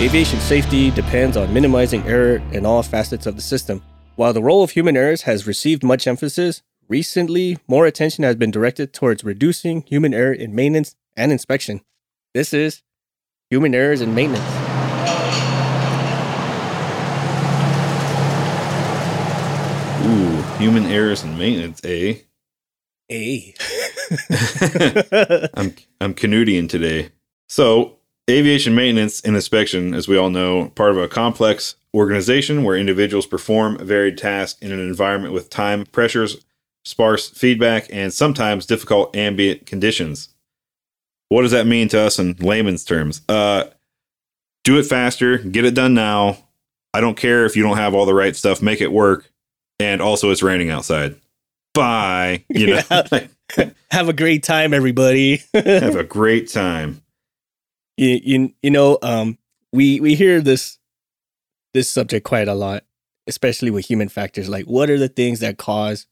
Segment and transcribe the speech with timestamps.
[0.00, 3.82] Aviation safety depends on minimizing error in all facets of the system.
[4.16, 8.50] While the role of human errors has received much emphasis, recently more attention has been
[8.50, 11.82] directed towards reducing human error in maintenance and inspection.
[12.32, 12.82] This is
[13.50, 14.42] Human Errors in Maintenance.
[20.06, 22.14] Ooh, human errors and maintenance, eh?
[23.12, 23.54] A.
[25.54, 27.10] I'm I'm Canadian today.
[27.50, 27.99] So,
[28.32, 33.26] aviation maintenance and inspection, as we all know, part of a complex organization where individuals
[33.26, 36.44] perform varied tasks in an environment with time pressures,
[36.84, 40.28] sparse feedback, and sometimes difficult ambient conditions.
[41.28, 43.22] What does that mean to us in layman's terms?
[43.28, 43.64] Uh,
[44.64, 46.38] do it faster, get it done now.
[46.92, 49.30] I don't care if you don't have all the right stuff, make it work.
[49.78, 51.16] And also, it's raining outside.
[51.72, 52.44] Bye.
[52.48, 53.02] You know,
[53.90, 55.42] Have a great time, everybody.
[55.54, 57.02] have a great time.
[58.00, 59.36] You, you, you know, um,
[59.72, 60.78] we we hear this
[61.74, 62.84] this subject quite a lot,
[63.26, 64.48] especially with human factors.
[64.48, 66.06] Like, what are the things that cause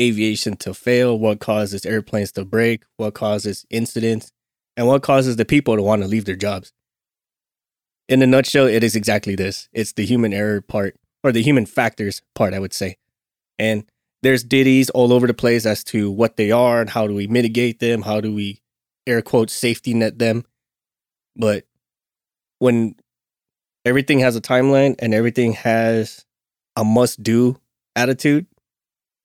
[0.00, 1.18] aviation to fail?
[1.18, 2.84] What causes airplanes to break?
[2.98, 4.32] What causes incidents?
[4.76, 6.72] And what causes the people to want to leave their jobs?
[8.08, 9.68] In a nutshell, it is exactly this.
[9.72, 10.94] It's the human error part,
[11.24, 12.96] or the human factors part, I would say.
[13.58, 13.84] And
[14.22, 17.26] there's ditties all over the place as to what they are and how do we
[17.26, 18.02] mitigate them?
[18.02, 18.62] How do we
[19.04, 20.44] air quote safety net them?
[21.36, 21.64] But
[22.58, 22.94] when
[23.84, 26.24] everything has a timeline and everything has
[26.76, 27.58] a must do
[27.96, 28.46] attitude,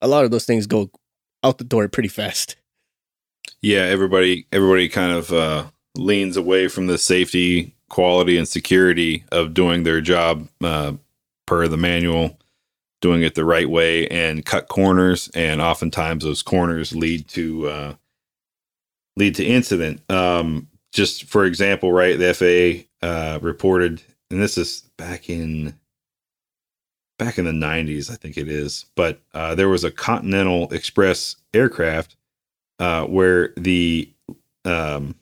[0.02, 0.90] a lot of those things go
[1.44, 2.56] out the door pretty fast.
[3.62, 9.54] Yeah, everybody everybody kind of uh, leans away from the safety, quality, and security of
[9.54, 10.94] doing their job uh,
[11.46, 12.38] per the manual,
[13.02, 15.30] doing it the right way, and cut corners.
[15.34, 17.94] And oftentimes, those corners lead to uh,
[19.16, 20.02] lead to incident.
[20.10, 25.78] Um, just for example, right, the FAA uh, reported, and this is back in
[27.20, 31.36] back in the 90s, I think it is, but uh, there was a Continental Express
[31.54, 32.16] aircraft
[32.80, 34.12] uh, where the
[34.66, 35.14] um,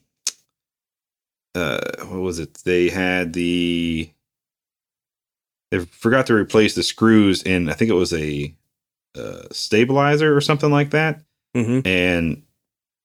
[1.53, 2.53] uh, what was it?
[2.63, 4.09] They had the
[5.71, 7.67] they forgot to replace the screws in.
[7.67, 8.55] I think it was a
[9.13, 11.21] uh, stabilizer or something like that.
[11.53, 11.85] Mm-hmm.
[11.85, 12.43] And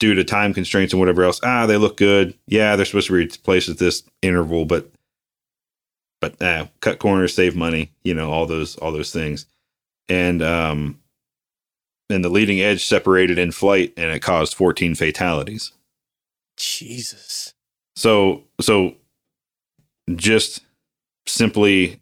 [0.00, 2.34] due to time constraints and whatever else, ah, they look good.
[2.48, 4.90] Yeah, they're supposed to be replaced at this interval, but
[6.20, 7.92] but uh, cut corners, save money.
[8.02, 9.46] You know all those all those things.
[10.08, 10.98] And um,
[12.08, 15.70] and the leading edge separated in flight, and it caused 14 fatalities.
[16.56, 17.54] Jesus.
[17.94, 18.96] So so
[20.16, 20.60] just
[21.26, 22.00] simply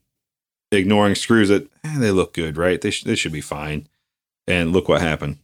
[0.73, 2.81] ignoring screws that eh, they look good, right?
[2.81, 3.89] They sh- they should be fine.
[4.47, 5.39] And look what happened.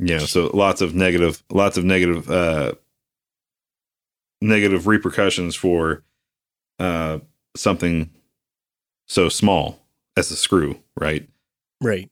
[0.00, 2.72] Know, so lots of negative lots of negative uh
[4.40, 6.02] negative repercussions for
[6.78, 7.18] uh
[7.54, 8.10] something
[9.06, 9.78] so small
[10.16, 11.28] as a screw, right?
[11.82, 12.10] Right.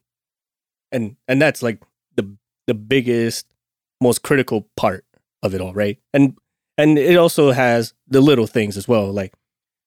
[0.92, 1.82] And and that's like
[2.16, 3.46] the the biggest,
[4.02, 5.06] most critical part
[5.42, 5.98] of it all, right?
[6.12, 6.36] And
[6.76, 9.32] and it also has the little things as well, like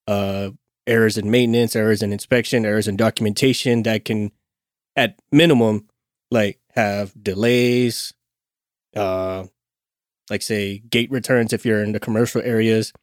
[0.07, 0.49] uh
[0.87, 4.31] errors in maintenance, errors in inspection, errors in documentation that can
[4.95, 5.87] at minimum
[6.31, 8.13] like have delays,
[8.95, 9.45] uh
[10.29, 12.93] like say gate returns if you're in the commercial areas,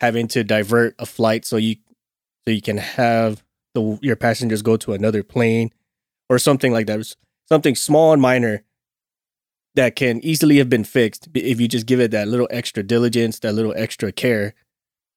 [0.00, 1.76] having to divert a flight so you
[2.46, 3.42] so you can have
[3.74, 5.70] the your passengers go to another plane
[6.28, 7.14] or something like that.
[7.48, 8.64] Something small and minor
[9.76, 13.38] that can easily have been fixed if you just give it that little extra diligence,
[13.40, 14.54] that little extra care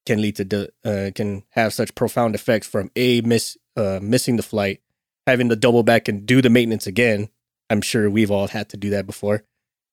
[0.06, 4.36] can lead to di- uh, can have such profound effects from a miss uh, missing
[4.36, 4.82] the flight,
[5.26, 7.30] having to double back and do the maintenance again.
[7.70, 9.44] I'm sure we've all had to do that before,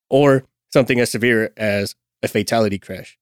[0.09, 3.17] or something as severe as a fatality crash.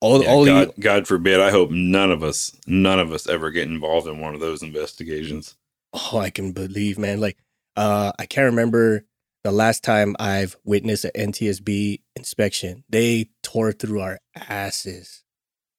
[0.00, 1.40] All, Yeah, all you, God, God forbid.
[1.40, 4.62] I hope none of us, none of us ever get involved in one of those
[4.62, 5.56] investigations.
[5.92, 7.20] oh, I can believe, man.
[7.20, 7.36] Like,
[7.76, 9.04] uh, I can't remember
[9.44, 12.84] the last time I've witnessed an NTSB inspection.
[12.88, 15.22] They tore through our asses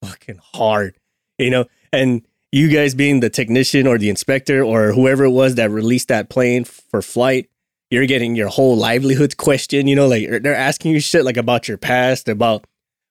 [0.03, 0.97] fucking hard,
[1.37, 1.65] you know?
[1.91, 6.09] And you guys being the technician or the inspector or whoever it was that released
[6.09, 7.49] that plane for flight,
[7.93, 10.07] you're getting your whole livelihood questioned, you know?
[10.07, 12.65] Like, they're asking you shit like about your past, about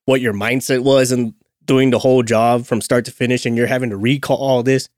[0.06, 1.34] what your mindset was and
[1.64, 4.88] doing the whole job from start to finish, and you're having to recall all this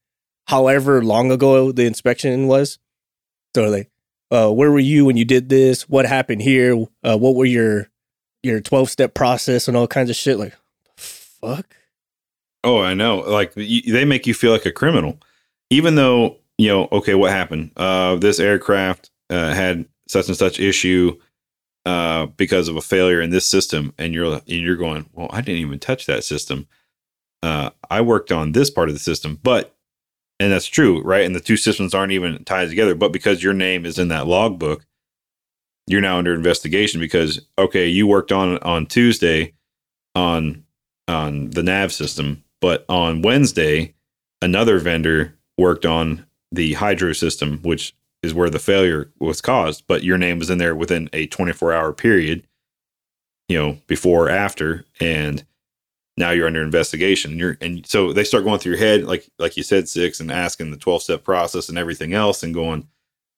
[0.47, 2.79] however long ago the inspection was.
[3.55, 3.91] So like,
[4.31, 5.89] uh, where were you when you did this?
[5.89, 6.75] What happened here?
[7.03, 7.91] Uh, what were your
[8.43, 10.39] your twelve step process and all kinds of shit?
[10.39, 10.55] Like,
[10.97, 11.67] fuck.
[12.63, 13.19] Oh, I know.
[13.19, 15.21] Like y- they make you feel like a criminal,
[15.71, 16.89] even though you know.
[16.91, 17.73] Okay, what happened?
[17.77, 21.19] Uh, this aircraft uh, had such and such issue
[21.87, 25.41] uh, because of a failure in this system, and you're and you're going, well, I
[25.41, 26.67] didn't even touch that system.
[27.43, 29.75] uh, I worked on this part of the system, but
[30.41, 31.25] and that's true, right?
[31.25, 34.27] And the two systems aren't even tied together, but because your name is in that
[34.27, 34.85] logbook,
[35.87, 39.53] you're now under investigation because okay, you worked on on Tuesday
[40.15, 40.65] on
[41.09, 43.95] on the nav system, but on Wednesday,
[44.41, 47.95] another vendor worked on the hydro system, which
[48.25, 51.73] is where the failure was caused, but your name was in there within a 24
[51.73, 52.47] hour period,
[53.49, 55.45] you know, before or after, and
[56.17, 57.39] now you're under investigation.
[57.39, 60.31] You're and so they start going through your head, like like you said, six, and
[60.31, 62.89] asking the 12 step process and everything else, and going,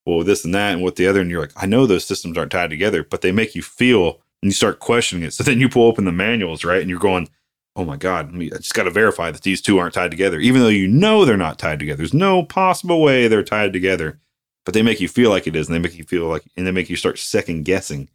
[0.07, 2.39] well, this and that, and what the other, and you're like, I know those systems
[2.39, 5.33] aren't tied together, but they make you feel, and you start questioning it.
[5.33, 7.29] So then you pull open the manuals, right, and you're going,
[7.75, 10.63] oh my god, I just got to verify that these two aren't tied together, even
[10.63, 11.99] though you know they're not tied together.
[11.99, 14.21] There's no possible way they're tied together
[14.67, 16.67] but they make you feel like it is, and they make you feel like, and
[16.67, 18.11] they make you start second guessing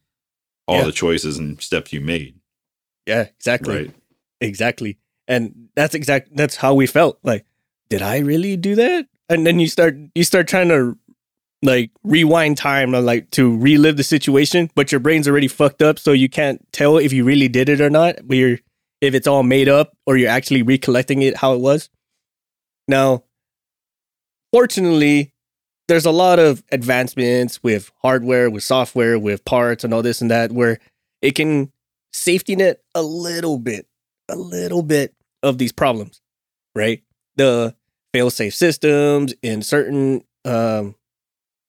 [0.67, 0.85] all Yeah.
[0.85, 2.35] the choices and steps you made.
[3.07, 3.75] Yeah, exactly.
[3.75, 3.91] Right.
[4.41, 4.99] Exactly.
[5.27, 7.17] And that's exact that's how we felt.
[7.23, 7.45] Like,
[7.89, 9.07] did I really do that?
[9.29, 10.97] And then you start you start trying to
[11.63, 15.99] like rewind time and like to relive the situation, but your brain's already fucked up,
[15.99, 18.15] so you can't tell if you really did it or not.
[18.27, 18.59] But you're
[18.99, 21.89] if it's all made up or you're actually recollecting it how it was.
[22.87, 23.23] Now,
[24.51, 25.33] fortunately,
[25.91, 30.31] there's a lot of advancements with hardware, with software, with parts and all this and
[30.31, 30.79] that where
[31.21, 31.69] it can
[32.13, 33.87] safety net a little bit,
[34.29, 36.21] a little bit of these problems,
[36.73, 37.03] right?
[37.35, 37.75] The
[38.13, 40.95] fail-safe systems in certain um,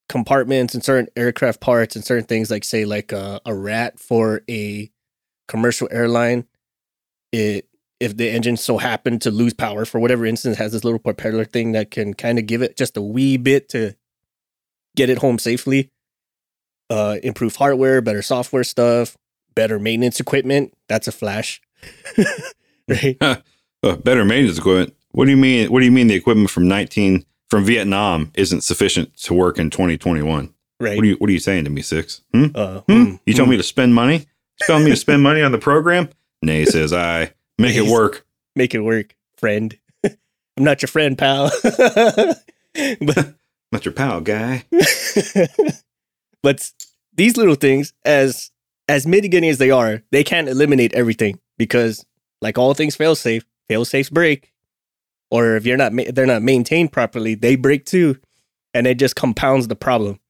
[0.08, 4.42] compartments and certain aircraft parts and certain things like say like a, a RAT for
[4.48, 4.88] a
[5.48, 6.46] commercial airline.
[7.32, 7.66] It
[7.98, 11.44] if the engine so happened to lose power for whatever instance has this little propeller
[11.44, 13.96] thing that can kind of give it just a wee bit to
[14.96, 15.90] get it home safely.
[16.90, 19.16] Uh, improve hardware, better software stuff,
[19.54, 20.74] better maintenance equipment.
[20.88, 21.60] That's a flash,
[22.88, 23.16] right?
[23.84, 24.94] Uh, better maintenance equipment.
[25.10, 25.68] What do you mean?
[25.72, 29.70] What do you mean the equipment from 19 from Vietnam isn't sufficient to work in
[29.70, 30.54] 2021?
[30.78, 30.94] Right.
[30.96, 32.20] What are you What are you saying to me, six?
[32.32, 32.44] Hmm?
[32.54, 32.92] uh, Hmm?
[32.92, 33.50] mm, You telling mm.
[33.52, 34.18] me to spend money?
[34.18, 36.10] You telling me to spend money on the program?
[36.42, 37.32] Nay, says I.
[37.58, 38.24] Make it work.
[38.54, 39.76] make it work, friend?
[40.04, 40.14] I'm
[40.62, 41.50] not your friend, pal.
[43.00, 43.34] but
[43.72, 44.64] Not your pal, guy.
[46.42, 46.70] but
[47.14, 48.50] these little things, as
[48.88, 52.04] as mitigating as they are, they can't eliminate everything because,
[52.42, 54.52] like all things fail safe, fail safes break,
[55.30, 58.18] or if you're not ma- they're not maintained properly, they break too,
[58.74, 60.20] and it just compounds the problem.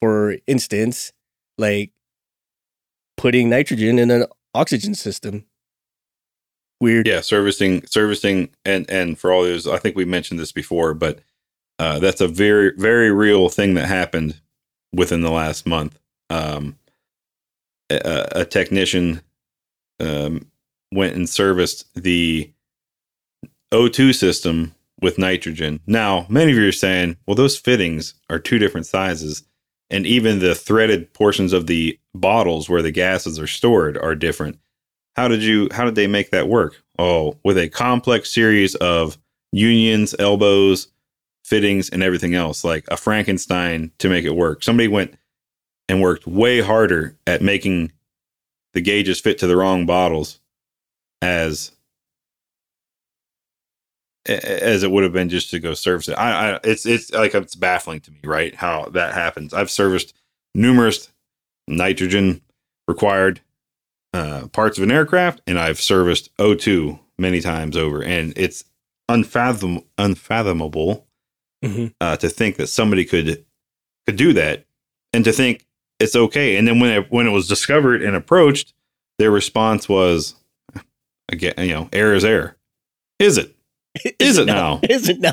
[0.00, 1.12] For instance,
[1.58, 1.90] like
[3.16, 5.44] putting nitrogen in an oxygen system.
[6.80, 7.08] Weird.
[7.08, 11.18] Yeah, servicing, servicing, and and for all those, I think we mentioned this before, but
[11.78, 14.40] uh, that's a very, very real thing that happened
[14.92, 15.98] within the last month.
[16.30, 16.78] Um,
[17.90, 19.22] a, a technician
[20.00, 20.50] um,
[20.92, 22.52] went and serviced the
[23.72, 25.80] O2 system with nitrogen.
[25.86, 29.44] Now, many of you are saying, well, those fittings are two different sizes,
[29.90, 34.58] and even the threaded portions of the bottles where the gases are stored are different
[35.18, 39.18] how did you how did they make that work oh with a complex series of
[39.50, 40.86] unions elbows
[41.48, 44.62] fittings and everything else like a frankenstein to make it work.
[44.62, 45.14] Somebody went
[45.88, 47.92] and worked way harder at making
[48.74, 50.40] the gauges fit to the wrong bottles
[51.22, 51.72] as
[54.26, 56.18] as it would have been just to go service it.
[56.18, 59.54] I, I it's it's like it's baffling to me right how that happens.
[59.54, 60.12] I've serviced
[60.54, 61.10] numerous
[61.66, 62.42] nitrogen
[62.86, 63.40] required
[64.12, 68.64] uh, parts of an aircraft, and I've serviced O2 many times over, and it's
[69.10, 71.07] unfathom unfathomable
[71.64, 71.92] Mhm.
[72.00, 73.44] uh, to think that somebody could
[74.06, 74.64] could do that,
[75.12, 75.66] and to think
[75.98, 76.56] it's okay.
[76.56, 78.72] And then when it, when it was discovered and approached,
[79.18, 80.34] their response was,
[81.28, 82.56] again, you know, air is air.
[83.18, 83.54] Is it?
[84.20, 84.78] Is it now?
[84.88, 85.32] Is it now?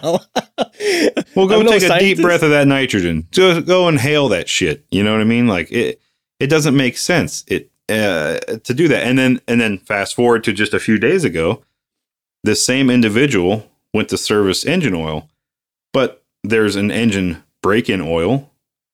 [1.35, 3.27] Well, go I'm no take a deep breath of that nitrogen.
[3.31, 4.85] Go go inhale that shit.
[4.89, 5.47] You know what I mean?
[5.47, 6.01] Like it
[6.39, 7.43] it doesn't make sense.
[7.47, 9.03] It uh, to do that.
[9.03, 11.63] And then and then fast forward to just a few days ago,
[12.43, 15.29] this same individual went to service engine oil,
[15.95, 18.51] but there's an engine break-in oil,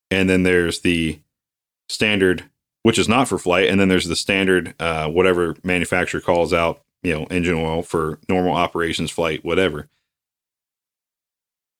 [0.08, 1.18] and then there's the
[1.88, 2.44] standard,
[2.84, 6.80] which is not for flight, and then there's the standard, uh, whatever manufacturer calls out,
[7.02, 9.88] you know, engine oil for normal operations, flight, whatever.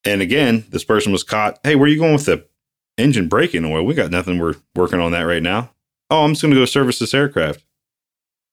[0.05, 1.61] And again, this person was caught.
[1.63, 2.45] Hey, where are you going with the
[2.99, 3.85] engine break-in oil?
[3.85, 4.41] We got nothing.
[4.41, 5.71] We're working on that right now.
[6.11, 7.65] Oh, I'm just going to go service this aircraft.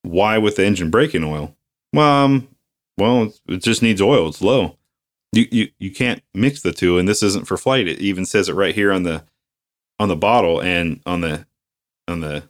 [0.02, 1.56] Why with the engine break-in oil?
[1.92, 2.48] Well, um,
[2.96, 4.28] well, it just needs oil.
[4.28, 4.76] It's low.
[5.32, 7.86] You, you you can't mix the two, and this isn't for flight.
[7.86, 9.24] It even says it right here on the
[9.98, 11.46] on the bottle and on the
[12.08, 12.44] on the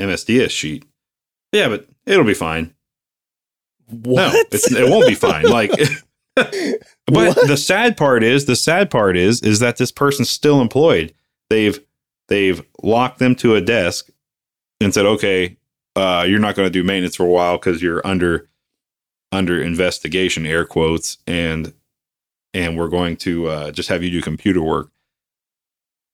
[0.00, 0.84] MSDS sheet.
[1.52, 2.74] Yeah, but it'll be fine.
[3.90, 5.44] No, it's, it won't be fine.
[5.50, 5.70] Like,
[6.34, 6.54] but
[7.08, 7.48] What?
[7.48, 11.12] the sad part is, the sad part is, is that this person's still employed.
[11.50, 11.78] They've
[12.28, 14.08] they've locked them to a desk
[14.80, 15.56] and said, okay,
[15.96, 18.48] uh, you're not going to do maintenance for a while because you're under
[19.32, 21.72] under investigation, air quotes, and
[22.54, 24.90] and we're going to uh, just have you do computer work.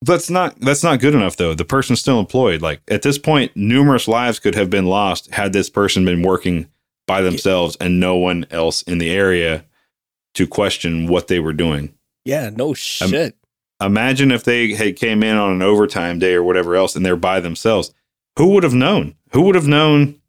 [0.03, 1.55] That's not that's not good enough though.
[1.55, 2.61] The person's still employed.
[2.61, 6.69] Like at this point, numerous lives could have been lost had this person been working
[7.07, 9.65] by themselves and no one else in the area
[10.35, 11.95] to question what they were doing.
[12.25, 13.09] yeah, no shit.
[13.81, 17.17] Imagine if they had came in on an overtime day or whatever else and they're
[17.17, 17.93] by themselves.
[18.39, 19.15] Who would have known?
[19.33, 20.21] Who would have known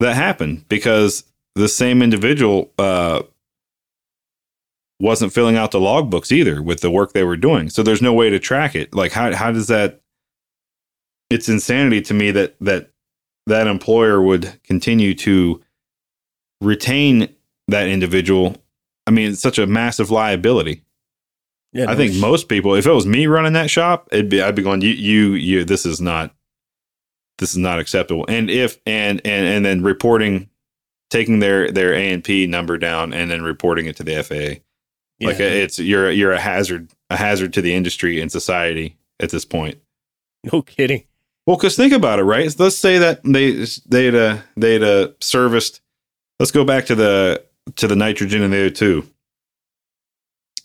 [0.00, 0.68] that happened?
[0.68, 1.24] Because
[1.54, 3.22] the same individual uh,
[4.98, 7.68] wasn't filling out the logbooks either with the work they were doing.
[7.68, 8.94] So there's no way to track it.
[8.94, 10.00] Like how how does that
[11.30, 12.90] it's insanity to me that that
[13.46, 15.62] that employer would continue to
[16.60, 17.28] retain
[17.68, 18.56] that individual.
[19.06, 20.82] I mean, it's such a massive liability.
[21.72, 24.54] yeah, I think most people, if it was me running that shop, it'd be I'd
[24.54, 25.64] be going, you, you, you.
[25.64, 26.34] This is not,
[27.38, 28.24] this is not acceptable.
[28.28, 30.48] And if and and and then reporting,
[31.10, 34.62] taking their their A and P number down and then reporting it to the FAA.
[35.18, 39.30] Yeah, Like it's you're you're a hazard, a hazard to the industry and society at
[39.30, 39.78] this point.
[40.52, 41.04] no kidding.
[41.46, 42.52] Well, because think about it, right?
[42.58, 45.80] Let's say that they they'd uh, they'd uh, serviced.
[46.40, 47.44] Let's go back to the
[47.76, 49.06] to the nitrogen and the O2.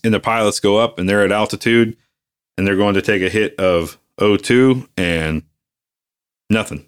[0.04, 1.96] And the pilots go up and they're at altitude,
[2.58, 5.44] and they're going to take a hit of O2 and
[6.50, 6.84] nothing.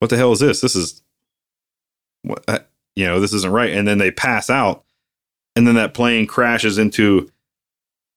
[0.00, 0.60] What the hell is this?
[0.60, 1.02] This is
[2.22, 2.58] what uh,
[2.96, 3.20] you know.
[3.20, 3.72] This isn't right.
[3.72, 4.84] And then they pass out,
[5.56, 7.30] and then that plane crashes into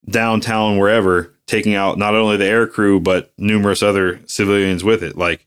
[0.09, 5.17] downtown wherever taking out not only the air crew but numerous other civilians with it.
[5.17, 5.45] Like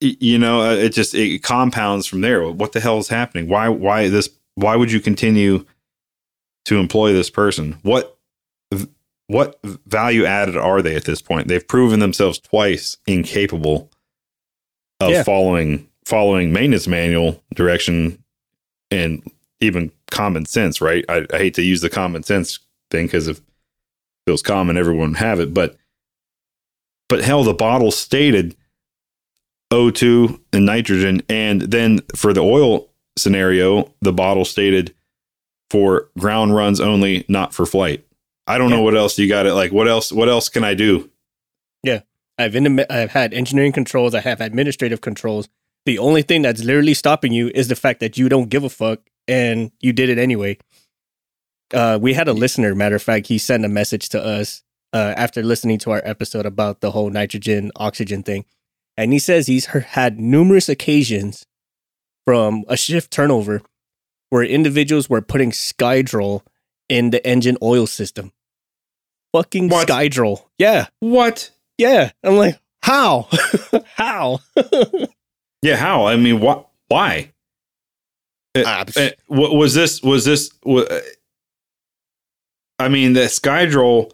[0.00, 2.46] you know uh, it just it compounds from there.
[2.48, 3.48] What the hell is happening?
[3.48, 5.64] Why why this why would you continue
[6.66, 7.76] to employ this person?
[7.82, 8.16] What
[9.28, 11.48] what value added are they at this point?
[11.48, 13.90] They've proven themselves twice incapable
[15.00, 15.22] of Yeah.
[15.22, 18.22] following following maintenance manual direction
[18.90, 19.22] and
[19.60, 22.60] even common sense right I, I hate to use the common sense
[22.90, 23.40] thing because if
[24.26, 25.54] it was common, everyone would have it.
[25.54, 25.76] But
[27.08, 28.56] but hell, the bottle stated
[29.72, 34.94] O2 and nitrogen, and then for the oil scenario, the bottle stated
[35.70, 38.04] for ground runs only, not for flight.
[38.48, 39.54] I don't know what else you got it.
[39.54, 40.12] Like what else?
[40.12, 41.10] What else can I do?
[41.82, 42.00] Yeah,
[42.38, 44.14] I've in, I've had engineering controls.
[44.14, 45.48] I have administrative controls.
[45.84, 48.68] The only thing that's literally stopping you is the fact that you don't give a
[48.68, 50.58] fuck and you did it anyway.
[51.74, 52.74] Uh, we had a listener.
[52.74, 56.46] Matter of fact, he sent a message to us uh, after listening to our episode
[56.46, 58.44] about the whole nitrogen oxygen thing,
[58.96, 61.44] and he says he's had numerous occasions
[62.24, 63.62] from a shift turnover
[64.30, 66.42] where individuals were putting Skydrol
[66.88, 68.32] in the engine oil system.
[69.32, 69.88] Fucking What?
[69.88, 70.44] Skydrol.
[70.58, 70.86] Yeah.
[71.00, 71.50] What?
[71.78, 72.10] Yeah.
[72.24, 73.28] I'm like, how?
[73.84, 74.40] how?
[75.62, 76.06] Yeah, how?
[76.06, 76.68] I mean, what?
[76.88, 77.32] Why?
[78.64, 80.02] Uh, was this?
[80.02, 80.50] Was this?
[80.64, 81.00] wa- uh,
[82.78, 84.12] I mean, the Skydrol.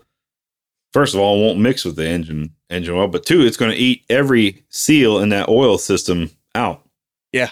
[0.92, 3.76] First of all, won't mix with the engine engine oil, but two, it's going to
[3.76, 6.86] eat every seal in that oil system out.
[7.32, 7.50] Yeah.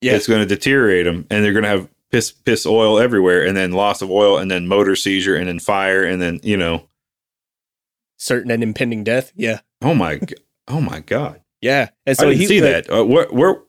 [0.00, 0.14] Yeah.
[0.16, 3.56] it's going to deteriorate them, and they're going to have piss piss oil everywhere, and
[3.56, 6.88] then loss of oil, and then motor seizure, and then fire, and then you know,
[8.18, 9.32] Certain and impending death.
[9.34, 9.60] Yeah.
[9.82, 10.20] oh my,
[10.68, 11.88] oh my god, Yeah.
[12.06, 12.88] And so I didn't he see that.
[12.90, 13.62] Uh, where where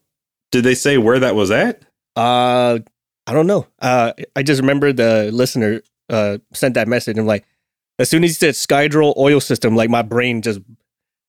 [0.52, 1.82] did they say where that was at?
[2.16, 2.80] Uh,
[3.28, 3.68] I don't know.
[3.80, 7.46] Uh, I just remember the listener uh sent that message and like,
[7.98, 10.60] as soon as he said Skydrol oil system, like my brain just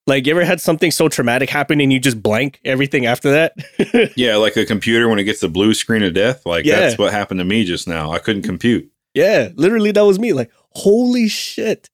[0.07, 4.13] like you ever had something so traumatic happen and you just blank everything after that.
[4.17, 6.45] Yeah, like a computer when it gets the blue screen of death.
[6.47, 6.81] Like Yeah.
[6.81, 8.13] that's what happened to me just now.
[8.13, 8.91] I couldn't compute.
[9.15, 10.33] yeah, literally that was me.
[10.33, 11.89] Like, holy shit.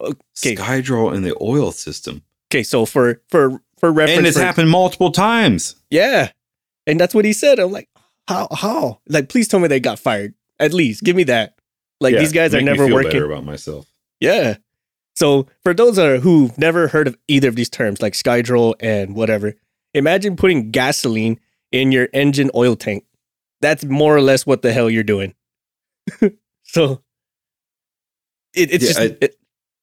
[0.00, 0.56] Okay.
[0.56, 4.70] Skydrol in the oil system, Okay, so for for for reference, and it's for- happened
[4.70, 5.76] multiple times.
[5.90, 6.30] Yeah.
[6.86, 7.58] And that's what he said.
[7.58, 7.88] I'm like,
[8.28, 9.00] how how?
[9.08, 10.34] Like, please tell me they got fired.
[10.58, 11.54] At least give me that.
[12.00, 13.10] Like Yeah, these guys are never working.
[13.12, 13.86] better about myself.
[14.20, 14.56] Yeah.
[15.14, 19.14] So for those are who've never heard of either of these terms, like Skydrol and
[19.14, 19.54] whatever,
[19.94, 21.40] imagine putting gasoline
[21.72, 23.04] in your engine oil tank.
[23.62, 25.34] That's more or less what the hell you're doing.
[26.64, 27.02] so
[28.54, 29.36] it, it's Yeah, just I- it,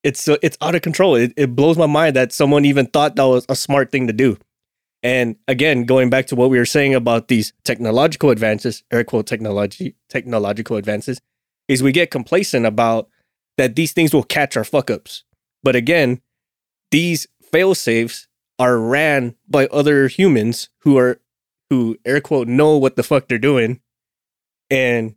[0.04, 1.16] it's so it's out of control.
[1.16, 4.14] It, it blows my mind that someone even thought that was a smart thing to
[4.14, 4.38] do.
[5.04, 9.28] And again, going back to what we were saying about these technological advances, air quote
[9.28, 11.20] technology, technological advances,
[11.68, 13.10] is we get complacent about
[13.58, 15.26] that these things will catch our fuck ups.
[15.62, 16.22] But again,
[16.92, 18.28] these fail safes
[18.60, 21.20] are ran by other humans who are
[21.70, 23.82] who air quote know what the fuck they're doing,
[24.70, 25.16] and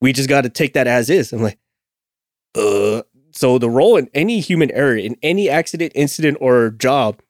[0.00, 1.32] we just got to take that as is.
[1.32, 1.58] I'm like,
[2.54, 3.02] uh.
[3.34, 7.22] So the role in any human error in any accident, incident, or job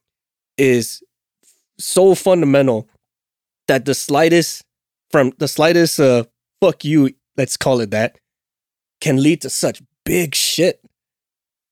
[0.59, 1.01] is
[1.83, 2.89] so fundamental
[3.69, 4.63] that the slightest
[5.11, 6.25] from the slightest uh
[6.61, 8.17] fuck you, let's call it that,
[9.01, 10.81] can lead to such big shit.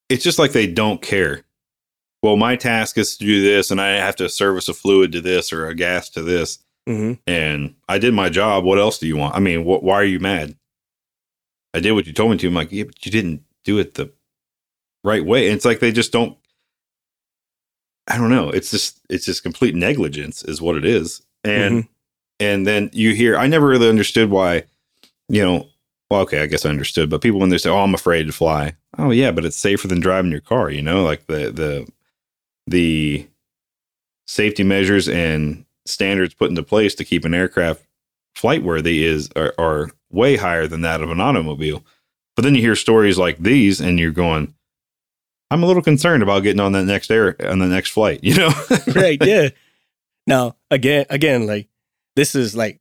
[0.09, 1.43] It's just like they don't care.
[2.23, 5.21] Well, my task is to do this, and I have to service a fluid to
[5.21, 7.13] this or a gas to this, Mm-hmm.
[7.27, 8.65] and I did my job.
[8.65, 9.37] What else do you want?
[9.37, 10.57] I mean, wh- why are you mad?
[11.73, 12.49] I did what you told me to.
[12.49, 14.13] I'm like, yeah, but you didn't do it the
[15.05, 15.47] right way.
[15.47, 16.37] And it's like they just don't.
[18.11, 18.51] I don't know.
[18.51, 21.23] It's just it's just complete negligence is what it is.
[21.45, 21.93] And mm-hmm.
[22.41, 24.65] and then you hear I never really understood why,
[25.29, 25.67] you know.
[26.11, 27.09] Well, okay, I guess I understood.
[27.09, 29.87] But people when they say, "Oh, I'm afraid to fly," oh yeah, but it's safer
[29.87, 30.69] than driving your car.
[30.69, 31.89] You know, like the the
[32.67, 33.29] the
[34.27, 37.85] safety measures and standards put into place to keep an aircraft
[38.35, 41.85] flight worthy is are, are way higher than that of an automobile.
[42.35, 44.55] But then you hear stories like these, and you're going,
[45.51, 48.37] "I'm a little concerned about getting on that next air on the next flight." You
[48.37, 48.51] know,
[48.95, 49.51] right yeah
[50.27, 51.69] now again again like
[52.17, 52.81] this is like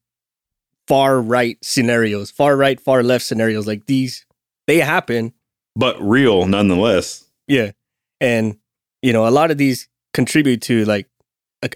[0.87, 4.25] far right scenarios far right far left scenarios like these
[4.67, 5.33] they happen
[5.75, 7.25] but real nonetheless.
[7.47, 7.71] yeah
[8.19, 8.57] and
[9.01, 11.07] you know a lot of these contribute to like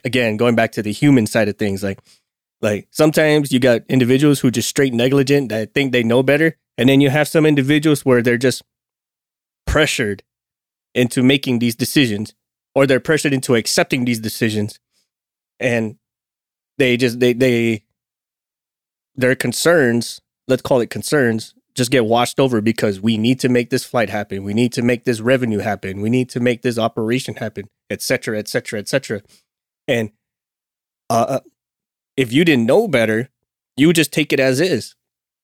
[0.06, 2.00] again going back to the human side of things like
[2.62, 6.90] like sometimes you got individuals who just straight negligent that think they know better and
[6.90, 8.64] then you have some individuals where they're just
[9.66, 10.24] pressured
[10.96, 12.34] into making these decisions
[12.76, 14.80] or they're pressured into accepting these decisions
[15.60, 15.98] and
[16.78, 17.84] they just they they
[19.16, 23.72] their concerns let's call it concerns just get washed over because we need to make
[23.72, 24.44] this flight happen.
[24.44, 26.02] We need to make this revenue happen.
[26.02, 29.22] We need to make this operation happen etc etc etc
[29.88, 30.12] and
[31.10, 31.40] uh uh,
[32.16, 33.30] if you didn't know better
[33.76, 34.96] you would just take it as is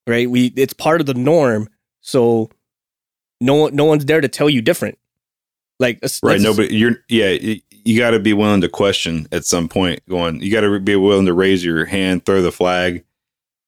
[0.10, 0.30] right?
[0.30, 1.70] We it's part of the norm.
[2.02, 2.50] So
[3.40, 4.98] no no one's there to tell you different
[5.80, 6.34] like let's- Right.
[6.34, 9.68] let's- No, but you're, yeah, you, you got to be willing to question at some
[9.70, 10.02] point.
[10.10, 13.04] Going, you got to be willing to raise your hand, throw the flag,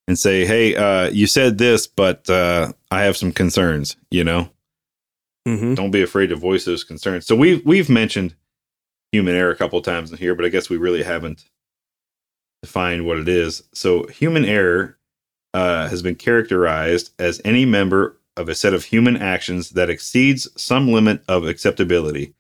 [0.08, 4.50] and say, "Hey, uh, you said this, but uh, I have some concerns." You know,
[5.48, 5.76] Mhm.
[5.76, 7.26] don't be afraid to voice those concerns.
[7.26, 8.36] So we've we've mentioned
[9.14, 11.46] human error a couple times in here, but I guess we really haven't
[12.62, 13.64] defined what it is.
[13.74, 14.98] So human error
[15.54, 20.48] uh, has been characterized as any member of a set of human actions that exceeds
[20.62, 22.34] some limit of acceptability.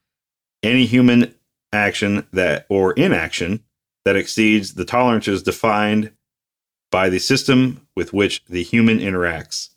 [0.64, 1.34] Any human
[1.72, 3.64] action that or inaction
[4.04, 6.12] that exceeds the tolerances defined
[6.92, 9.70] by the system with which the human interacts.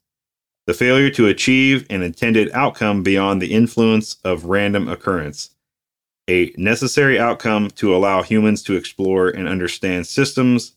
[0.67, 5.51] The failure to achieve an intended outcome beyond the influence of random occurrence.
[6.29, 10.75] A necessary outcome to allow humans to explore and understand systems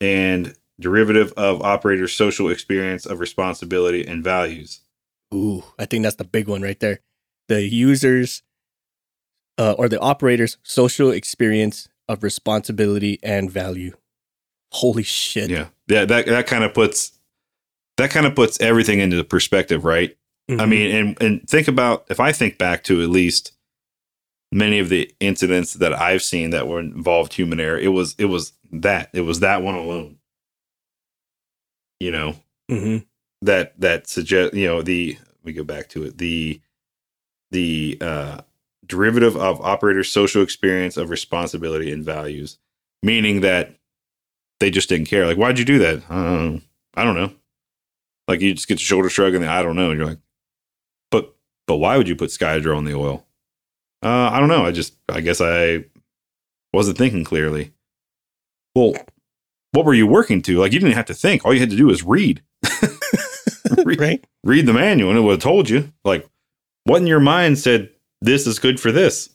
[0.00, 4.80] and derivative of operators' social experience of responsibility and values.
[5.32, 7.00] Ooh, I think that's the big one right there.
[7.48, 8.42] The users
[9.58, 13.92] uh, or the operator's social experience of responsibility and value.
[14.72, 15.50] Holy shit.
[15.50, 15.66] Yeah.
[15.88, 17.12] Yeah, that that kind of puts
[17.96, 20.16] that kind of puts everything into perspective, right?
[20.48, 20.68] I Mhm.
[20.68, 23.52] mean, and and think about if I think back to at least
[24.52, 28.26] many of the incidents that I've seen that were involved human error, it was it
[28.26, 30.16] was that it was that one alone.
[32.00, 32.36] You know
[32.70, 33.06] Mhm.
[33.42, 36.60] that that suggest you know the we go back to it the
[37.50, 38.40] the uh,
[38.86, 42.58] derivative of operator social experience of responsibility and values,
[43.02, 43.74] meaning that
[44.60, 45.26] they just didn't care.
[45.26, 46.08] Like, why'd you do that?
[46.10, 46.58] Uh,
[46.94, 47.32] I don't know.
[48.28, 49.90] Like you just get your shoulder shrug and then, I don't know.
[49.90, 50.20] And you're like,
[51.10, 51.34] but
[51.66, 53.26] but why would you put Skydrol on the oil?
[54.02, 54.64] Uh, I don't know.
[54.64, 55.84] I just I guess I
[56.72, 57.72] wasn't thinking clearly.
[58.76, 58.94] Well,
[59.72, 60.58] what were you working to?
[60.58, 61.44] Like you didn't have to think.
[61.44, 62.42] All you had to do was read.
[63.84, 64.24] read, right?
[64.44, 65.92] read the manual and it would have told you.
[66.04, 66.28] Like
[66.84, 69.30] what in your mind said this is good for this?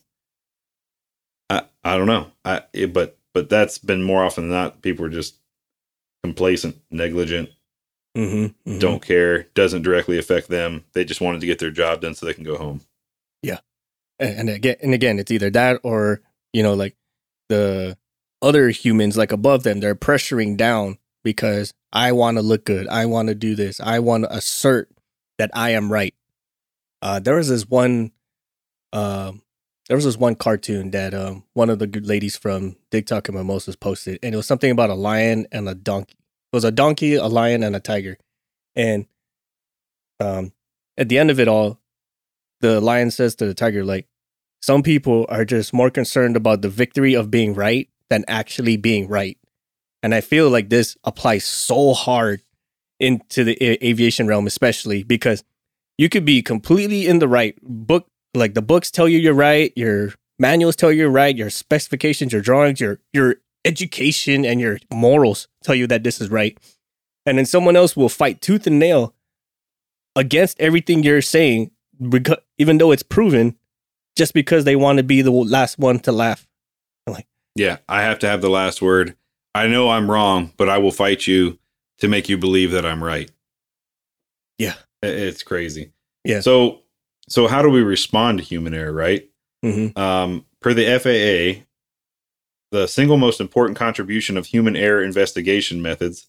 [1.49, 2.31] I I don't know.
[2.43, 4.81] I it, but but that's been more often than not.
[4.81, 5.35] People are just
[6.23, 7.49] complacent, negligent,
[8.17, 8.79] Mm-hmm.
[8.79, 10.85] don't care, doesn't directly affect them.
[10.93, 12.81] They just wanted to get their job done so they can go home.
[14.17, 16.21] And, and again, and again, it's either that or
[16.53, 16.95] you know, like
[17.49, 17.97] the
[18.41, 22.87] other humans like above them, they're pressuring down because I want to look good.
[22.87, 23.79] I want to do this.
[23.79, 24.89] I want to assert
[25.37, 26.13] that I am right.
[27.01, 28.11] Uh, there was this one,
[28.93, 29.41] um,
[29.87, 33.37] there was this one cartoon that um, one of the good ladies from TikTok and
[33.37, 36.15] Mimosas posted, and it was something about a lion and a donkey.
[36.53, 38.17] It was a donkey, a lion, and a tiger,
[38.75, 39.05] and
[40.19, 40.53] um,
[40.97, 41.79] at the end of it all,
[42.61, 44.07] the lion says to the tiger, like,
[44.61, 49.07] some people are just more concerned about the victory of being right than actually being
[49.07, 49.37] right.
[50.03, 52.41] And I feel like this applies so hard
[52.99, 55.43] into the a- aviation realm, especially because
[55.97, 58.07] you could be completely in the right book.
[58.33, 62.33] Like the books tell you you're right, your manuals tell you you're right, your specifications,
[62.33, 66.57] your drawings, your your education, and your morals tell you that this is right.
[67.25, 69.15] And then someone else will fight tooth and nail
[70.15, 71.71] against everything you're saying,
[72.09, 73.57] because, even though it's proven,
[74.15, 76.47] just because they want to be the last one to laugh.
[77.55, 79.15] Yeah, I have to have the last word.
[79.53, 81.57] I know I'm wrong, but I will fight you
[81.99, 83.31] to make you believe that I'm right.
[84.57, 84.75] Yeah.
[85.01, 85.91] It's crazy.
[86.23, 86.41] Yeah.
[86.41, 86.81] So
[87.27, 89.29] so how do we respond to human error, right?
[89.63, 89.97] Mm-hmm.
[89.97, 91.63] Um, per the FAA,
[92.71, 96.27] the single most important contribution of human error investigation methods,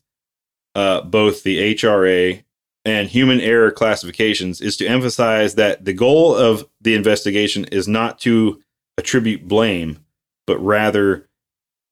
[0.75, 2.43] uh, both the HRA
[2.85, 8.21] and human error classifications, is to emphasize that the goal of the investigation is not
[8.21, 8.63] to
[8.97, 9.99] attribute blame,
[10.47, 11.29] but rather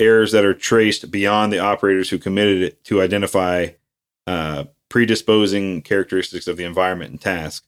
[0.00, 3.68] errors that are traced beyond the operators who committed it to identify
[4.26, 7.66] uh, predisposing characteristics of the environment and task.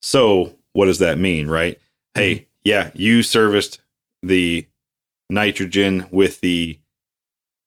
[0.00, 1.78] So, what does that mean, right?
[2.14, 3.80] Hey, yeah, you serviced
[4.22, 4.66] the
[5.30, 6.78] nitrogen with the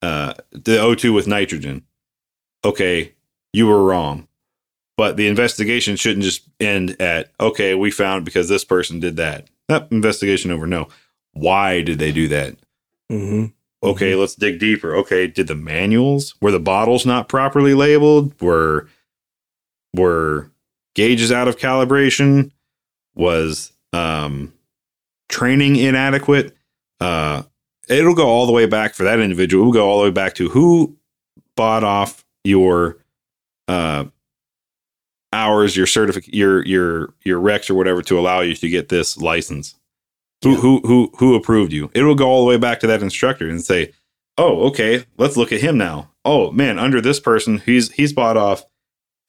[0.02, 1.84] uh, the O2 with nitrogen.
[2.64, 3.14] Okay,
[3.54, 4.28] you were wrong.
[4.98, 9.48] But the investigation shouldn't just end at okay, we found because this person did that.
[9.68, 10.68] That investigation over.
[10.68, 10.88] No,
[11.36, 12.56] why did they do that?
[13.12, 13.46] Mm-hmm.
[13.88, 14.96] Okay, let's dig deeper.
[14.96, 18.34] Okay, did the manuals were the bottles not properly labeled?
[18.42, 18.88] Were
[19.94, 20.50] were
[20.96, 22.52] gauges out of calibration?
[23.14, 24.54] Was um
[25.30, 26.56] training inadequate?
[27.00, 27.44] Uh
[27.88, 29.64] it'll go all the way back for that individual.
[29.64, 30.98] It'll go all the way back to who
[31.56, 32.98] bought off your
[33.68, 34.06] uh
[35.32, 39.18] hours, your certificate, your your your recs or whatever to allow you to get this
[39.18, 39.76] license.
[40.46, 41.90] Who who who who approved you?
[41.94, 43.94] It will go all the way back to that instructor and say,
[44.38, 46.12] "Oh, okay, let's look at him now.
[46.24, 48.64] Oh man, under this person, he's he's bought off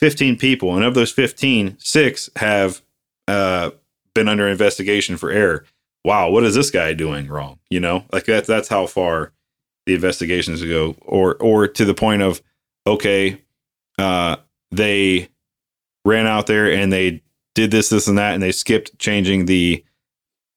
[0.01, 2.83] 15 people, and of those 15, six have
[3.29, 3.71] uh,
[4.15, 5.65] been under investigation for error.
[6.05, 7.59] Wow, what is this guy doing wrong?
[7.71, 9.33] You know, like that's that's how far
[9.87, 12.43] the investigations go, or or to the point of,
[12.87, 13.43] okay,
[13.99, 14.37] uh,
[14.71, 15.29] they
[16.05, 17.23] ran out there and they
[17.55, 19.83] did this, this, and that, and they skipped changing the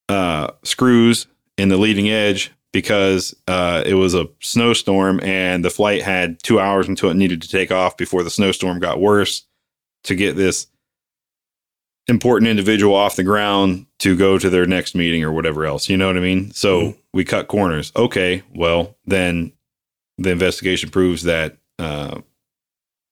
[0.10, 6.02] uh, screws in the leading edge because uh, it was a snowstorm and the flight
[6.04, 9.45] had two hours until it needed to take off before the snowstorm got worse
[10.04, 10.67] to get this
[12.08, 15.89] important individual off the ground to go to their next meeting or whatever else.
[15.89, 16.52] You know what I mean?
[16.52, 16.98] So Mhm.
[17.13, 17.91] we cut corners.
[17.95, 19.52] Okay, well, then
[20.17, 22.22] the investigation proves that uh,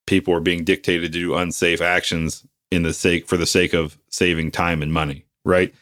[0.08, 3.98] people are being dictated to do unsafe actions in the sake for the sake of
[4.10, 5.74] saving time and money, right?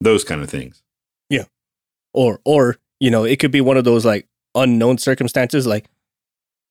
[0.00, 0.82] Those kind of things.
[1.30, 1.44] Yeah.
[2.12, 5.86] Or or you know it could be one of those like unknown circumstances like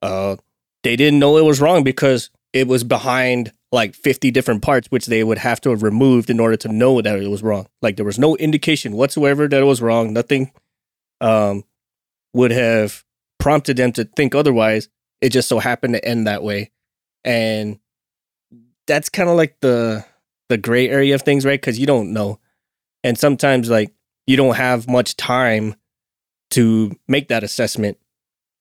[0.02, 0.38] uh
[0.84, 5.08] they didn't know it was wrong because it was behind like 50 different parts which
[5.08, 7.68] they would have to have removed in order to know that it was wrong.
[7.82, 10.14] Like there was no indication whatsoever that it was wrong.
[10.14, 10.52] Nothing
[11.22, 11.64] um
[12.34, 13.04] would have
[13.40, 14.90] prompted them to think otherwise.
[15.22, 16.72] It just so happened to end that way.
[17.24, 17.80] And
[18.88, 20.06] that's kind of like the
[20.50, 21.60] the gray area of things right?
[21.60, 22.40] Because you don't know
[23.04, 23.92] and sometimes like
[24.28, 25.76] you don't have much time
[26.52, 27.98] to make that assessment,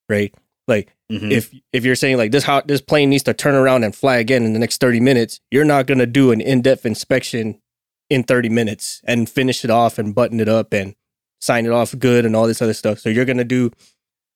[0.09, 0.35] right?
[0.69, 1.31] Like Mhm.
[1.31, 4.17] if if you're saying like this how this plane needs to turn around and fly
[4.17, 7.61] again in the next 30 minutes, you're not going to do an in-depth inspection
[8.09, 10.95] in 30 minutes and finish it off and button it up and
[11.41, 12.99] sign it off good and all this other stuff.
[12.99, 13.71] So you're going to do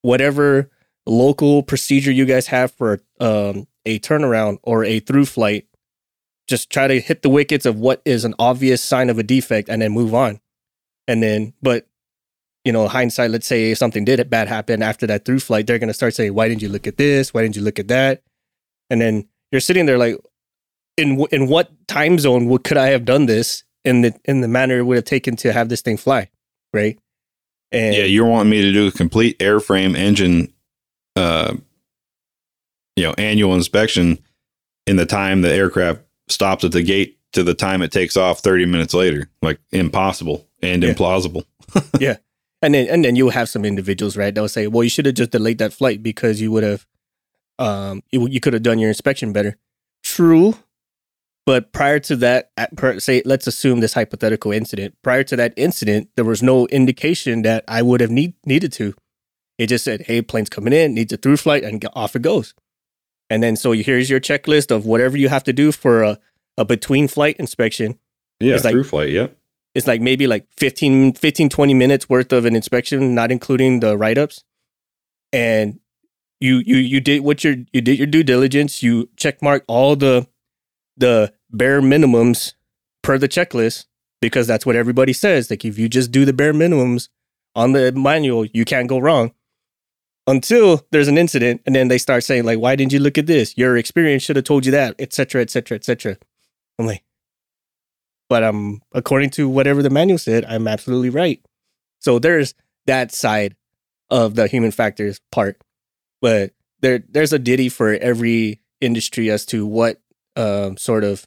[0.03, 0.71] whatever
[1.07, 5.67] local procedure you guys have for um, a turnaround or a through flight.
[6.47, 9.69] Just try to hit the wickets of what is an obvious sign of a defect
[9.69, 10.41] and then move on.
[11.09, 11.87] And then, but
[12.65, 15.89] you know, hindsight, let's say something did bad happen after that through flight, they're going
[15.89, 17.33] to start saying, why didn't you look at this?
[17.33, 18.23] Why didn't you look at that?
[18.91, 20.17] And then you're sitting there like,
[20.97, 24.49] in in what time zone would, could I have done this in the in the
[24.49, 26.31] manner it would have taken to have this thing fly,
[26.73, 26.99] right?
[27.71, 30.53] And yeah, you're wanting me to do a complete airframe engine,
[31.15, 31.55] uh,
[32.97, 34.19] you know, annual inspection
[34.87, 38.41] in the time the aircraft stops at the gate to the time it takes off
[38.41, 39.29] 30 minutes later.
[39.43, 40.93] Like impossible and Yeah.
[40.93, 41.45] implausible.
[42.01, 42.17] Yeah.
[42.63, 44.35] And then and then you'll have some individuals, right?
[44.35, 46.87] They'll say, well, you should have just delayed that flight because you would have,
[47.59, 49.57] um, you, you could have done your inspection better.
[50.03, 50.55] True,
[51.45, 54.95] but prior to that, at, per, say, let's assume this hypothetical incident.
[55.03, 58.95] Prior to that incident, there was no indication that I would have need, needed to.
[59.59, 62.55] It just said, "Hey, plane's coming in, needs a through flight," and off it goes.
[63.31, 66.19] And then so here's your checklist of whatever you have to do for a,
[66.57, 67.99] a between flight inspection.
[68.41, 69.11] Yeah, It's like- through flight.
[69.11, 69.29] yeah.
[69.75, 73.99] It's like maybe like 15, 15, 20 minutes worth of an inspection, not including the
[73.99, 74.43] write ups.
[75.33, 75.81] And
[76.41, 78.83] you you you did what your you did your due diligence.
[78.83, 80.27] You check mark all the
[80.97, 82.55] the bare minimums
[83.03, 83.85] per the checklist
[84.23, 85.51] because that's what everybody says.
[85.51, 87.09] Like if you just do the bare minimums
[87.55, 89.33] on the manual, you can't go wrong.
[90.29, 93.27] Until there's an incident, and then they start saying like, "Why didn't you look at
[93.27, 93.57] this?
[93.57, 96.17] Your experience should have told you that, etc., etc., etc."
[96.79, 97.05] I'm like,
[98.29, 101.41] but um, according to whatever the manual said, I'm absolutely right.
[102.01, 102.55] So there's
[102.87, 103.55] that side
[104.11, 105.61] of the human factors part,
[106.21, 110.01] but there there's a ditty for every industry as to what
[110.35, 111.27] um, sort of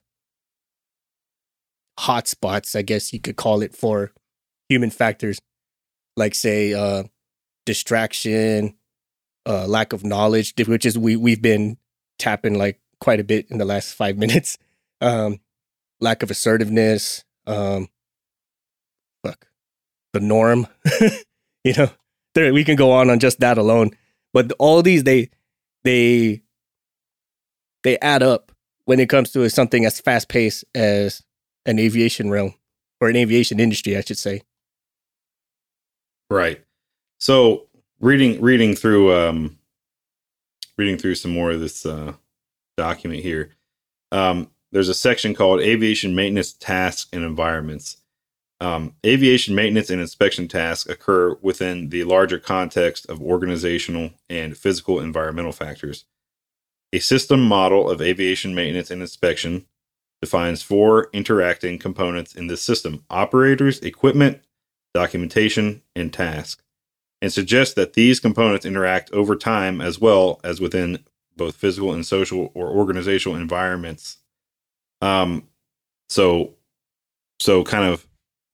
[1.99, 4.11] hotspots, I guess you could call it, for
[4.69, 5.39] human factors,
[6.15, 7.03] like say uh,
[7.65, 8.75] distraction,
[9.45, 11.77] uh, lack of knowledge, which is we we've been
[12.17, 14.57] tapping like quite a bit in the last five minutes.
[15.01, 15.39] Um,
[16.01, 17.89] lack of assertiveness, um,
[19.23, 19.47] fuck,
[20.13, 20.67] the norm.
[21.63, 21.89] you know,
[22.35, 23.91] there we can go on on just that alone.
[24.33, 25.29] But all these they
[25.83, 26.41] they
[27.83, 28.51] they add up
[28.85, 31.23] when it comes to something as fast paced as
[31.65, 32.55] an aviation realm
[32.99, 34.41] or an aviation industry, I should say.
[36.29, 36.63] Right.
[37.19, 37.67] So
[37.99, 39.57] reading reading through um
[40.77, 42.13] reading through some more of this uh
[42.77, 43.55] document here.
[44.11, 47.97] Um there's a section called aviation maintenance tasks and environments.
[48.61, 54.99] Um, aviation maintenance and inspection tasks occur within the larger context of organizational and physical
[54.99, 56.05] environmental factors.
[56.91, 59.65] A system model of aviation maintenance and inspection
[60.21, 64.41] defines four interacting components in this system operators, equipment,
[64.93, 66.61] documentation, and task,
[67.21, 70.99] and suggests that these components interact over time as well as within
[71.35, 74.17] both physical and social or organizational environments.
[75.01, 75.47] Um,
[76.09, 76.55] so,
[77.39, 78.05] so kind of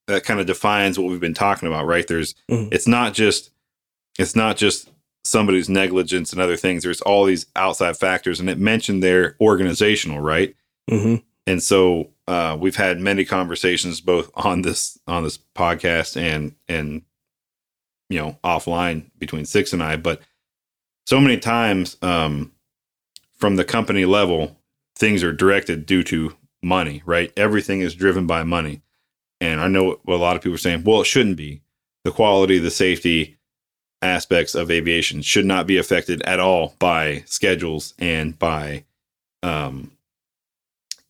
[0.08, 2.06] that kind of defines what we've been talking about, right?
[2.08, 2.70] There's, mm-hmm.
[2.72, 3.50] it's not just,
[4.20, 4.90] it's not just
[5.24, 6.84] somebody's negligence and other things.
[6.84, 10.56] There's all these outside factors, and it mentioned their organizational, right?
[10.90, 11.16] Mm-hmm
[11.48, 17.04] and so uh, we've had many conversations both on this on this podcast and and
[18.10, 20.20] you know offline between six and I, but
[21.06, 22.52] so many times um,
[23.34, 24.58] from the company level,
[24.96, 27.32] things are directed due to money, right?
[27.38, 28.82] Everything is driven by money,
[29.40, 30.84] and I know a lot of people are saying.
[30.84, 31.62] Well, it shouldn't be.
[32.04, 33.38] The quality, the safety
[34.02, 38.86] aspects of aviation should not be affected at all by schedules and by
[39.42, 39.92] um,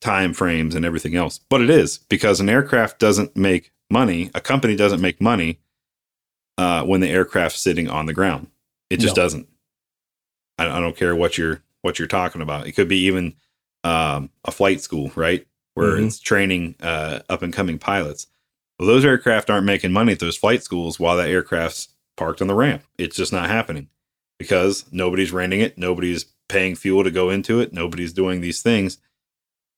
[0.02, 1.40] time frames and everything else.
[1.50, 4.30] But it is because an aircraft doesn't make money.
[4.34, 5.60] A company doesn't make money
[6.58, 8.48] uh, when the aircraft's sitting on the ground.
[8.90, 9.24] It just no.
[9.24, 9.48] doesn't.
[10.58, 12.68] I, I, don't care what you're what you're talking about.
[12.68, 13.36] It could be even
[13.84, 16.08] um, a flight school, right, where mm-hmm.
[16.08, 18.28] it's training uh, up and coming pilots.
[18.80, 22.48] Well, those aircraft aren't making money at those flight schools while that aircraft's parked on
[22.48, 22.84] the ramp.
[22.98, 23.90] It's just not happening
[24.38, 28.98] because nobody's renting it, nobody's paying fuel to go into it, nobody's doing these things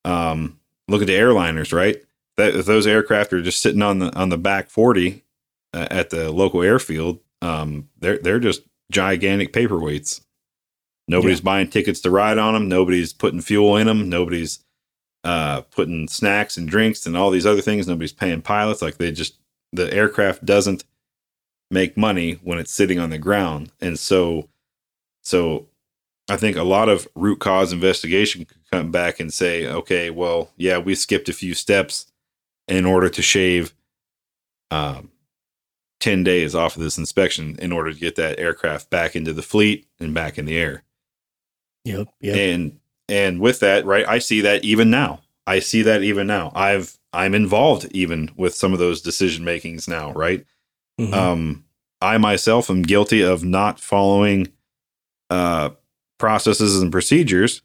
[0.08, 1.98] um, look at the airliners, right?
[2.38, 5.24] That if those aircraft are just sitting on the on the back forty
[5.74, 10.22] uh, at the local airfield, um, they're they're just gigantic paperweights.
[11.08, 11.46] Nobody's yeah.
[11.46, 12.68] buying tickets to ride on them.
[12.68, 14.10] Nobody's putting fuel in them.
[14.10, 14.60] Nobody's
[15.24, 17.88] uh, putting snacks and drinks and all these other things.
[17.88, 18.82] Nobody's paying pilots.
[18.82, 19.38] Like they just
[19.72, 20.84] the aircraft doesn't
[21.70, 24.50] make money when it's sitting on the ground, and so
[25.24, 25.68] so
[26.30, 30.52] I think a lot of root cause investigation could come back and say, okay, well,
[30.58, 32.08] yeah, we skipped a few steps
[32.68, 33.74] in order to shave
[34.72, 35.10] um,
[36.00, 39.42] 10 days off of this inspection in order to get that aircraft back into the
[39.42, 40.84] fleet and back in the air.
[41.86, 42.08] Yep.
[42.20, 42.36] yep.
[42.36, 42.80] And
[43.10, 45.22] and with that, right, I see that even now.
[45.46, 46.52] I see that even now.
[46.54, 50.46] I've I'm involved even with some of those decision makings now, right?
[51.00, 51.14] Mm-hmm.
[51.14, 51.64] Um
[52.02, 54.52] I myself am guilty of not following
[55.30, 55.72] uh
[56.18, 57.62] processes and procedures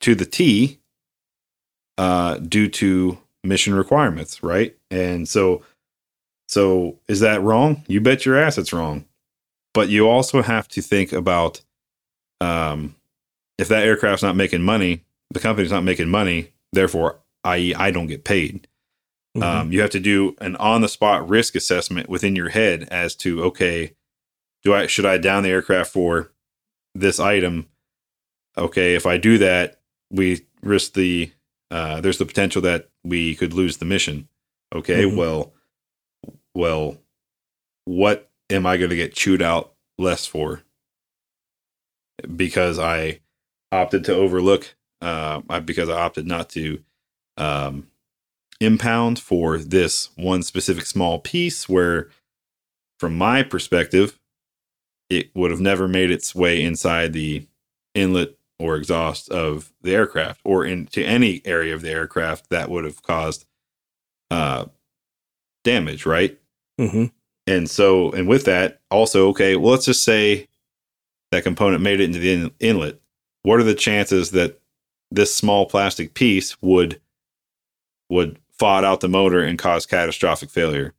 [0.00, 0.80] to the T
[1.98, 4.76] uh, due to mission requirements, right?
[4.90, 5.62] And so,
[6.46, 7.84] so is that wrong?
[7.88, 9.06] You bet your ass it's wrong.
[9.74, 11.60] But you also have to think about
[12.40, 12.94] um,
[13.58, 18.06] if that aircraft's not making money, the company's not making money, therefore, i.e., I don't
[18.06, 18.68] get paid.
[19.36, 19.42] Mm-hmm.
[19.42, 23.14] Um, you have to do an on the spot risk assessment within your head as
[23.16, 23.94] to okay,
[24.62, 26.32] do I should I down the aircraft for
[26.94, 27.68] this item
[28.58, 29.80] okay, if I do that,
[30.10, 31.30] we risk the
[31.70, 34.28] uh, there's the potential that we could lose the mission.
[34.74, 35.16] Okay, mm-hmm.
[35.16, 35.52] well,
[36.56, 36.96] well,
[37.84, 40.62] what am I going to get chewed out less for?
[42.34, 43.20] Because I
[43.70, 46.82] opted to overlook, uh, because I opted not to
[47.36, 47.88] um,
[48.58, 52.08] impound for this one specific small piece where,
[52.98, 54.18] from my perspective,
[55.10, 57.46] it would have never made its way inside the
[57.94, 62.84] inlet or exhaust of the aircraft or into any area of the aircraft that would
[62.84, 63.44] have caused
[64.30, 64.64] uh,
[65.62, 66.38] damage, right?
[66.80, 67.06] Mm-hmm.
[67.46, 70.48] And so, and with that, also, okay, well, let's just say
[71.30, 73.00] that component made it into the in- inlet.
[73.42, 74.60] What are the chances that
[75.10, 77.00] this small plastic piece would
[78.10, 80.94] would FOD out the motor and cause catastrophic failure?